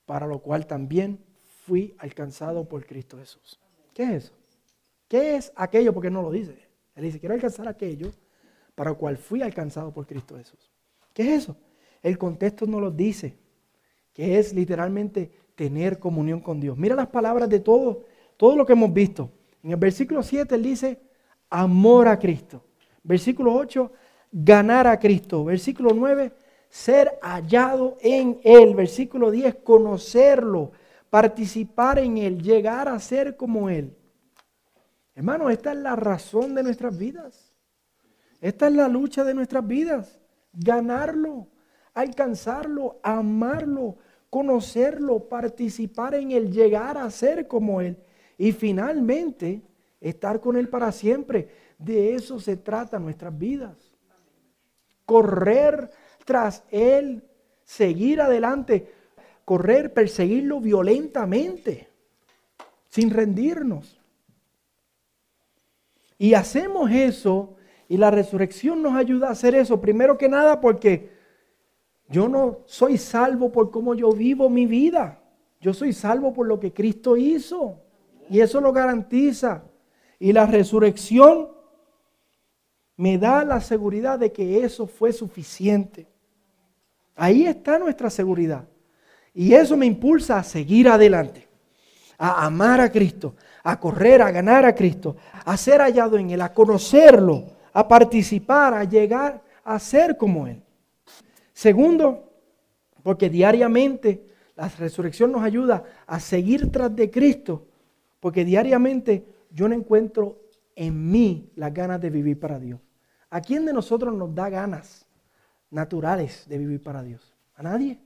para 0.07 0.27
lo 0.27 0.39
cual 0.39 0.67
también 0.67 1.23
fui 1.67 1.95
alcanzado 1.99 2.67
por 2.67 2.87
Cristo 2.87 3.19
Jesús. 3.19 3.61
¿Qué 3.93 4.05
es 4.05 4.11
eso? 4.11 4.33
¿Qué 5.09 5.37
es 5.37 5.53
aquello? 5.57 5.93
Porque 5.93 6.11
no 6.11 6.23
lo 6.23 6.31
dice. 6.31 6.57
Él 6.95 7.05
dice, 7.05 7.21
quiero 7.21 7.35
alcanzar 7.35 7.69
aquello 7.69 8.11
para 8.75 8.91
lo 8.91 8.99
cual 8.99 9.19
fui 9.19 9.43
alcanzado 9.43 9.93
por 9.93 10.07
Cristo 10.07 10.37
Jesús. 10.37 10.71
¿Qué 11.17 11.23
es 11.35 11.45
eso? 11.45 11.57
El 12.03 12.19
contexto 12.19 12.67
no 12.67 12.79
lo 12.79 12.91
dice, 12.91 13.39
que 14.13 14.39
es 14.39 14.53
literalmente 14.53 15.31
tener 15.55 15.99
comunión 15.99 16.41
con 16.41 16.61
Dios. 16.61 16.77
Mira 16.77 16.95
las 16.95 17.07
palabras 17.07 17.49
de 17.49 17.59
todo, 17.59 18.05
todo 18.37 18.55
lo 18.55 18.67
que 18.67 18.75
hemos 18.75 18.93
visto. 18.93 19.31
En 19.63 19.71
el 19.71 19.79
versículo 19.79 20.23
7 20.23 20.55
él 20.55 20.63
dice, 20.63 21.01
amor 21.49 22.07
a 22.07 22.19
Cristo. 22.19 22.63
Versículo 23.03 23.55
8, 23.55 23.91
ganar 24.31 24.87
a 24.87 24.99
Cristo. 24.99 25.43
Versículo 25.43 25.95
9, 25.95 26.33
ser 26.69 27.19
hallado 27.23 27.97
en 28.03 28.39
Él. 28.45 28.75
Versículo 28.75 29.31
10, 29.31 29.55
conocerlo, 29.65 30.73
participar 31.09 31.99
en 31.99 32.19
Él, 32.19 32.43
llegar 32.43 32.91
a 32.91 32.99
ser 32.99 33.39
como 33.39 33.71
Él. 33.71 33.97
Hermano, 35.15 35.49
esta 35.49 35.73
es 35.73 35.79
la 35.79 35.97
razón 35.97 36.55
de 36.55 36.63
nuestras 36.63 36.99
vidas. 36.99 37.55
Esta 38.43 38.67
es 38.67 38.75
la 38.75 38.87
lucha 38.87 39.25
de 39.25 39.33
nuestras 39.33 39.67
vidas. 39.67 40.21
Ganarlo, 40.59 41.49
alcanzarlo, 41.95 42.99
amarlo, 43.03 43.97
conocerlo, 44.31 45.29
participar 45.29 46.15
en 46.15 46.33
Él, 46.33 46.51
llegar 46.51 46.99
a 46.99 47.11
ser 47.11 47.47
como 47.47 47.81
Él. 47.81 47.97
Y 48.39 48.53
finalmente, 48.53 49.63
estar 50.01 50.41
con 50.41 50.57
Él 50.57 50.69
para 50.69 50.93
siempre. 50.93 51.49
De 51.79 52.15
eso 52.15 52.41
se 52.41 52.57
trata 52.57 52.99
nuestras 52.99 53.37
vidas. 53.37 53.77
Correr 55.05 55.91
tras 56.25 56.65
Él, 56.71 57.23
seguir 57.65 58.21
adelante, 58.21 58.93
correr, 59.45 59.93
perseguirlo 59.93 60.61
violentamente, 60.61 61.89
sin 62.89 63.11
rendirnos. 63.11 64.01
Y 66.19 66.35
hacemos 66.35 66.91
eso 66.91 67.56
y 67.89 67.97
la 67.97 68.11
resurrección 68.11 68.83
nos 68.83 68.95
ayuda 68.95 69.29
a 69.29 69.33
hacer 69.33 69.55
eso, 69.55 69.81
primero 69.81 70.19
que 70.19 70.29
nada 70.29 70.61
porque 70.61 71.11
yo 72.09 72.29
no 72.29 72.59
soy 72.67 72.99
salvo 72.99 73.51
por 73.53 73.71
cómo 73.71 73.95
yo 73.95 74.11
vivo 74.13 74.49
mi 74.49 74.67
vida, 74.67 75.21
yo 75.61 75.73
soy 75.73 75.93
salvo 75.93 76.33
por 76.33 76.47
lo 76.47 76.61
que 76.61 76.73
Cristo 76.73 77.17
hizo 77.17 77.81
y 78.29 78.41
eso 78.41 78.61
lo 78.61 78.73
garantiza. 78.73 79.65
Y 80.19 80.33
la 80.33 80.47
resurrección 80.47 81.49
me 82.97 83.19
da 83.19 83.45
la 83.45 83.61
seguridad 83.61 84.19
de 84.19 84.33
que 84.33 84.65
eso 84.65 84.87
fue 84.87 85.13
suficiente. 85.13 86.07
Ahí 87.15 87.47
está 87.47 87.79
nuestra 87.79 88.11
seguridad. 88.11 88.67
Y 89.35 89.53
eso 89.53 89.77
me 89.77 89.87
impulsa 89.87 90.39
a 90.39 90.45
seguir 90.45 90.89
adelante, 90.89 91.47
a 92.17 92.47
amar 92.47 92.81
a 92.81 92.91
Cristo, 92.91 93.35
a 93.63 93.79
correr, 93.79 94.23
a 94.23 94.31
ganar 94.31 94.65
a 94.65 94.75
Cristo, 94.75 95.17
a 95.45 95.57
ser 95.57 95.81
hallado 95.81 96.17
en 96.17 96.31
Él, 96.31 96.41
a 96.41 96.55
conocerlo, 96.55 97.56
a 97.77 97.87
participar, 97.87 98.73
a 98.73 98.85
llegar 98.85 99.43
a 99.63 99.79
ser 99.79 100.17
como 100.17 100.47
Él. 100.47 100.63
Segundo, 101.53 102.33
porque 103.03 103.29
diariamente 103.29 104.27
la 104.55 104.67
resurrección 104.67 105.31
nos 105.31 105.43
ayuda 105.43 105.85
a 106.07 106.19
seguir 106.19 106.73
tras 106.73 106.97
de 106.97 107.11
Cristo, 107.11 107.67
porque 108.19 108.47
diariamente 108.47 109.27
yo 109.51 109.69
no 109.69 109.75
encuentro 109.75 110.41
en 110.75 111.11
mí 111.11 111.51
las 111.55 111.75
ganas 111.75 112.01
de 112.01 112.09
vivir 112.09 112.41
para 112.41 112.59
Dios. 112.59 112.81
¿A 113.29 113.43
quién 113.43 113.67
de 113.67 113.75
nosotros 113.75 114.15
nos 114.15 114.35
da 114.35 114.49
ganas 114.49 115.05
naturales 115.71 116.47
de 116.49 116.57
vivir 116.57 116.83
para 116.83 117.03
Dios? 117.03 117.37
A 117.57 117.63
nadie. 117.63 118.01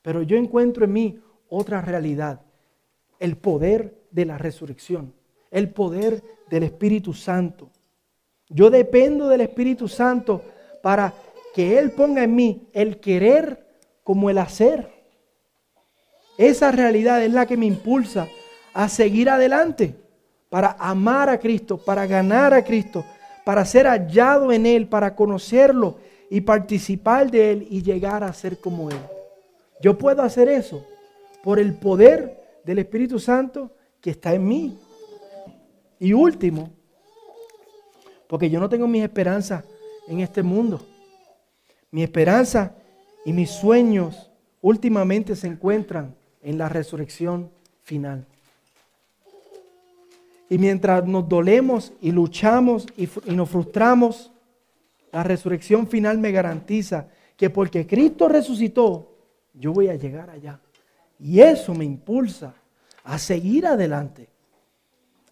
Pero 0.00 0.22
yo 0.22 0.36
encuentro 0.36 0.84
en 0.84 0.92
mí 0.92 1.20
otra 1.48 1.80
realidad, 1.80 2.40
el 3.18 3.36
poder 3.36 4.00
de 4.12 4.26
la 4.26 4.38
resurrección, 4.38 5.12
el 5.50 5.72
poder 5.72 6.22
del 6.48 6.62
Espíritu 6.62 7.12
Santo. 7.14 7.68
Yo 8.50 8.68
dependo 8.68 9.28
del 9.28 9.40
Espíritu 9.40 9.88
Santo 9.88 10.42
para 10.82 11.14
que 11.54 11.78
Él 11.78 11.92
ponga 11.92 12.24
en 12.24 12.34
mí 12.34 12.68
el 12.72 13.00
querer 13.00 13.66
como 14.04 14.28
el 14.28 14.38
hacer. 14.38 14.88
Esa 16.36 16.72
realidad 16.72 17.22
es 17.22 17.32
la 17.32 17.46
que 17.46 17.56
me 17.56 17.66
impulsa 17.66 18.28
a 18.74 18.88
seguir 18.88 19.30
adelante, 19.30 19.94
para 20.48 20.76
amar 20.78 21.28
a 21.28 21.38
Cristo, 21.38 21.78
para 21.78 22.06
ganar 22.06 22.52
a 22.52 22.64
Cristo, 22.64 23.04
para 23.44 23.64
ser 23.64 23.86
hallado 23.86 24.52
en 24.52 24.66
Él, 24.66 24.88
para 24.88 25.14
conocerlo 25.14 25.98
y 26.28 26.40
participar 26.40 27.30
de 27.30 27.52
Él 27.52 27.66
y 27.70 27.82
llegar 27.82 28.24
a 28.24 28.32
ser 28.32 28.58
como 28.58 28.90
Él. 28.90 28.98
Yo 29.80 29.96
puedo 29.96 30.22
hacer 30.22 30.48
eso 30.48 30.84
por 31.42 31.58
el 31.58 31.74
poder 31.74 32.60
del 32.64 32.80
Espíritu 32.80 33.18
Santo 33.18 33.70
que 34.00 34.10
está 34.10 34.34
en 34.34 34.46
mí. 34.46 34.78
Y 35.98 36.12
último, 36.12 36.70
porque 38.30 38.48
yo 38.48 38.60
no 38.60 38.68
tengo 38.68 38.86
mis 38.86 39.02
esperanzas 39.02 39.64
en 40.06 40.20
este 40.20 40.44
mundo. 40.44 40.80
Mi 41.90 42.04
esperanza 42.04 42.76
y 43.24 43.32
mis 43.32 43.50
sueños 43.50 44.30
últimamente 44.62 45.34
se 45.34 45.48
encuentran 45.48 46.14
en 46.40 46.56
la 46.56 46.68
resurrección 46.68 47.50
final. 47.82 48.24
Y 50.48 50.58
mientras 50.58 51.04
nos 51.08 51.28
dolemos 51.28 51.92
y 52.00 52.12
luchamos 52.12 52.86
y, 52.96 53.08
nos 53.32 53.50
frustramos, 53.50 54.30
la 55.10 55.24
resurrección 55.24 55.88
final 55.88 56.18
me 56.18 56.30
garantiza 56.30 57.08
que 57.36 57.50
porque 57.50 57.84
Cristo 57.84 58.28
resucitó, 58.28 59.10
yo 59.54 59.72
voy 59.72 59.88
a 59.88 59.96
llegar 59.96 60.30
allá. 60.30 60.60
Y 61.18 61.40
eso 61.40 61.74
me 61.74 61.84
impulsa 61.84 62.54
a 63.02 63.18
seguir 63.18 63.66
adelante, 63.66 64.28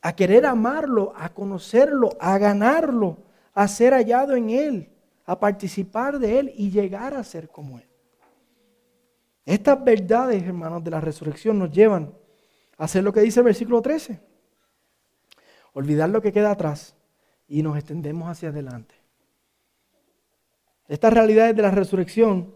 a 0.01 0.15
querer 0.15 0.47
amarlo, 0.47 1.13
a 1.17 1.29
conocerlo, 1.29 2.11
a 2.21 2.39
ganarlo, 2.39 3.19
a 3.55 3.67
ser 3.69 3.93
hallado 3.93 4.37
en 4.37 4.51
Él, 4.51 4.89
a 5.27 5.39
participar 5.39 6.19
de 6.19 6.39
Él 6.39 6.53
y 6.57 6.71
llegar 6.71 7.15
a 7.15 7.25
ser 7.25 7.49
como 7.49 7.79
Él. 7.79 7.89
Estas 9.45 9.83
verdades, 9.83 10.43
hermanos, 10.43 10.85
de 10.85 10.91
la 10.91 11.01
resurrección 11.01 11.59
nos 11.59 11.71
llevan 11.71 12.13
a 12.77 12.85
hacer 12.85 13.03
lo 13.03 13.13
que 13.13 13.21
dice 13.21 13.41
el 13.41 13.45
versículo 13.45 13.83
13 13.83 14.29
olvidar 15.79 16.09
lo 16.09 16.21
que 16.21 16.33
queda 16.33 16.51
atrás 16.51 16.97
y 17.47 17.63
nos 17.63 17.77
extendemos 17.77 18.29
hacia 18.29 18.49
adelante. 18.49 18.97
Estas 20.89 21.13
realidades 21.13 21.55
de 21.55 21.63
la 21.63 21.71
resurrección 21.71 22.53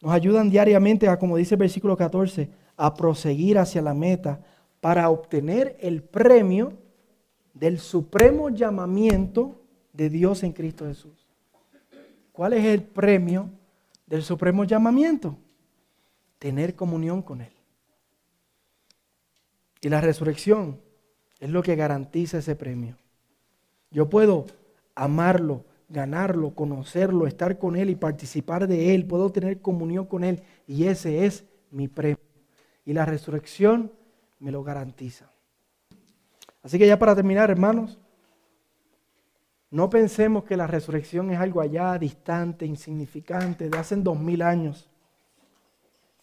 nos 0.00 0.12
ayudan 0.12 0.50
diariamente 0.50 1.08
a, 1.08 1.16
como 1.16 1.36
dice 1.36 1.54
el 1.54 1.60
versículo 1.60 1.96
14, 1.96 2.50
a 2.76 2.92
proseguir 2.94 3.56
hacia 3.56 3.82
la 3.82 3.94
meta 3.94 4.42
para 4.84 5.08
obtener 5.08 5.78
el 5.80 6.02
premio 6.02 6.74
del 7.54 7.78
supremo 7.78 8.50
llamamiento 8.50 9.62
de 9.94 10.10
Dios 10.10 10.42
en 10.42 10.52
Cristo 10.52 10.84
Jesús. 10.84 11.26
¿Cuál 12.32 12.52
es 12.52 12.66
el 12.66 12.82
premio 12.82 13.48
del 14.04 14.22
supremo 14.22 14.64
llamamiento? 14.64 15.38
Tener 16.38 16.74
comunión 16.74 17.22
con 17.22 17.40
Él. 17.40 17.54
Y 19.80 19.88
la 19.88 20.02
resurrección 20.02 20.78
es 21.40 21.48
lo 21.48 21.62
que 21.62 21.76
garantiza 21.76 22.36
ese 22.36 22.54
premio. 22.54 22.98
Yo 23.90 24.10
puedo 24.10 24.44
amarlo, 24.94 25.64
ganarlo, 25.88 26.50
conocerlo, 26.54 27.26
estar 27.26 27.58
con 27.58 27.76
Él 27.76 27.88
y 27.88 27.96
participar 27.96 28.68
de 28.68 28.94
Él. 28.94 29.06
Puedo 29.06 29.32
tener 29.32 29.62
comunión 29.62 30.04
con 30.04 30.24
Él 30.24 30.42
y 30.66 30.88
ese 30.88 31.24
es 31.24 31.46
mi 31.70 31.88
premio. 31.88 32.18
Y 32.84 32.92
la 32.92 33.06
resurrección 33.06 33.90
me 34.44 34.52
lo 34.52 34.62
garantiza. 34.62 35.30
Así 36.62 36.78
que 36.78 36.86
ya 36.86 36.98
para 36.98 37.14
terminar, 37.14 37.50
hermanos, 37.50 37.98
no 39.70 39.88
pensemos 39.88 40.44
que 40.44 40.54
la 40.54 40.66
resurrección 40.66 41.30
es 41.30 41.40
algo 41.40 41.62
allá 41.62 41.96
distante, 41.98 42.66
insignificante, 42.66 43.70
de 43.70 43.78
hace 43.78 43.96
dos 43.96 44.20
mil 44.20 44.42
años. 44.42 44.90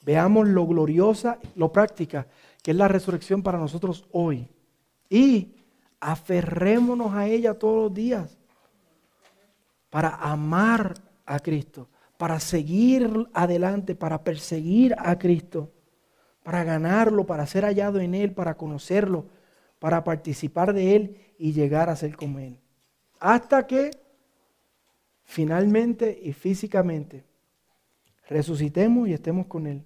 Veamos 0.05 0.47
lo 0.47 0.67
gloriosa, 0.67 1.39
lo 1.55 1.73
práctica 1.73 2.27
que 2.61 2.71
es 2.71 2.77
la 2.77 2.87
resurrección 2.87 3.41
para 3.41 3.57
nosotros 3.57 4.07
hoy. 4.11 4.47
Y 5.09 5.55
aferrémonos 5.99 7.13
a 7.15 7.25
ella 7.25 7.55
todos 7.55 7.85
los 7.85 7.93
días 7.95 8.37
para 9.89 10.09
amar 10.09 10.93
a 11.25 11.39
Cristo, 11.39 11.89
para 12.19 12.39
seguir 12.39 13.27
adelante, 13.33 13.95
para 13.95 14.23
perseguir 14.23 14.93
a 14.99 15.17
Cristo, 15.17 15.71
para 16.51 16.65
ganarlo, 16.65 17.25
para 17.25 17.47
ser 17.47 17.63
hallado 17.63 18.01
en 18.01 18.13
Él, 18.13 18.33
para 18.33 18.57
conocerlo, 18.57 19.23
para 19.79 20.03
participar 20.03 20.73
de 20.73 20.97
Él 20.97 21.33
y 21.37 21.53
llegar 21.53 21.89
a 21.89 21.95
ser 21.95 22.17
como 22.17 22.39
Él. 22.39 22.59
Hasta 23.21 23.65
que 23.65 23.91
finalmente 25.23 26.19
y 26.21 26.33
físicamente 26.33 27.23
resucitemos 28.27 29.07
y 29.07 29.13
estemos 29.13 29.47
con 29.47 29.65
Él 29.65 29.85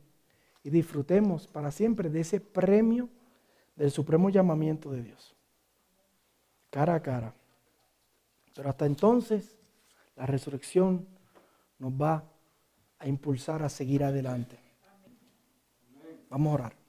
y 0.63 0.71
disfrutemos 0.71 1.45
para 1.45 1.69
siempre 1.69 2.09
de 2.09 2.21
ese 2.21 2.41
premio 2.41 3.09
del 3.75 3.91
supremo 3.91 4.31
llamamiento 4.31 4.91
de 4.91 5.03
Dios. 5.03 5.35
Cara 6.71 6.95
a 6.95 7.03
cara. 7.03 7.35
Pero 8.55 8.69
hasta 8.69 8.87
entonces, 8.87 9.55
la 10.15 10.25
resurrección 10.25 11.07
nos 11.77 11.93
va 11.93 12.23
a 12.97 13.07
impulsar 13.07 13.61
a 13.61 13.69
seguir 13.69 14.03
adelante. 14.03 14.64
Vamos 16.29 16.51
a 16.51 16.53
orar. 16.55 16.84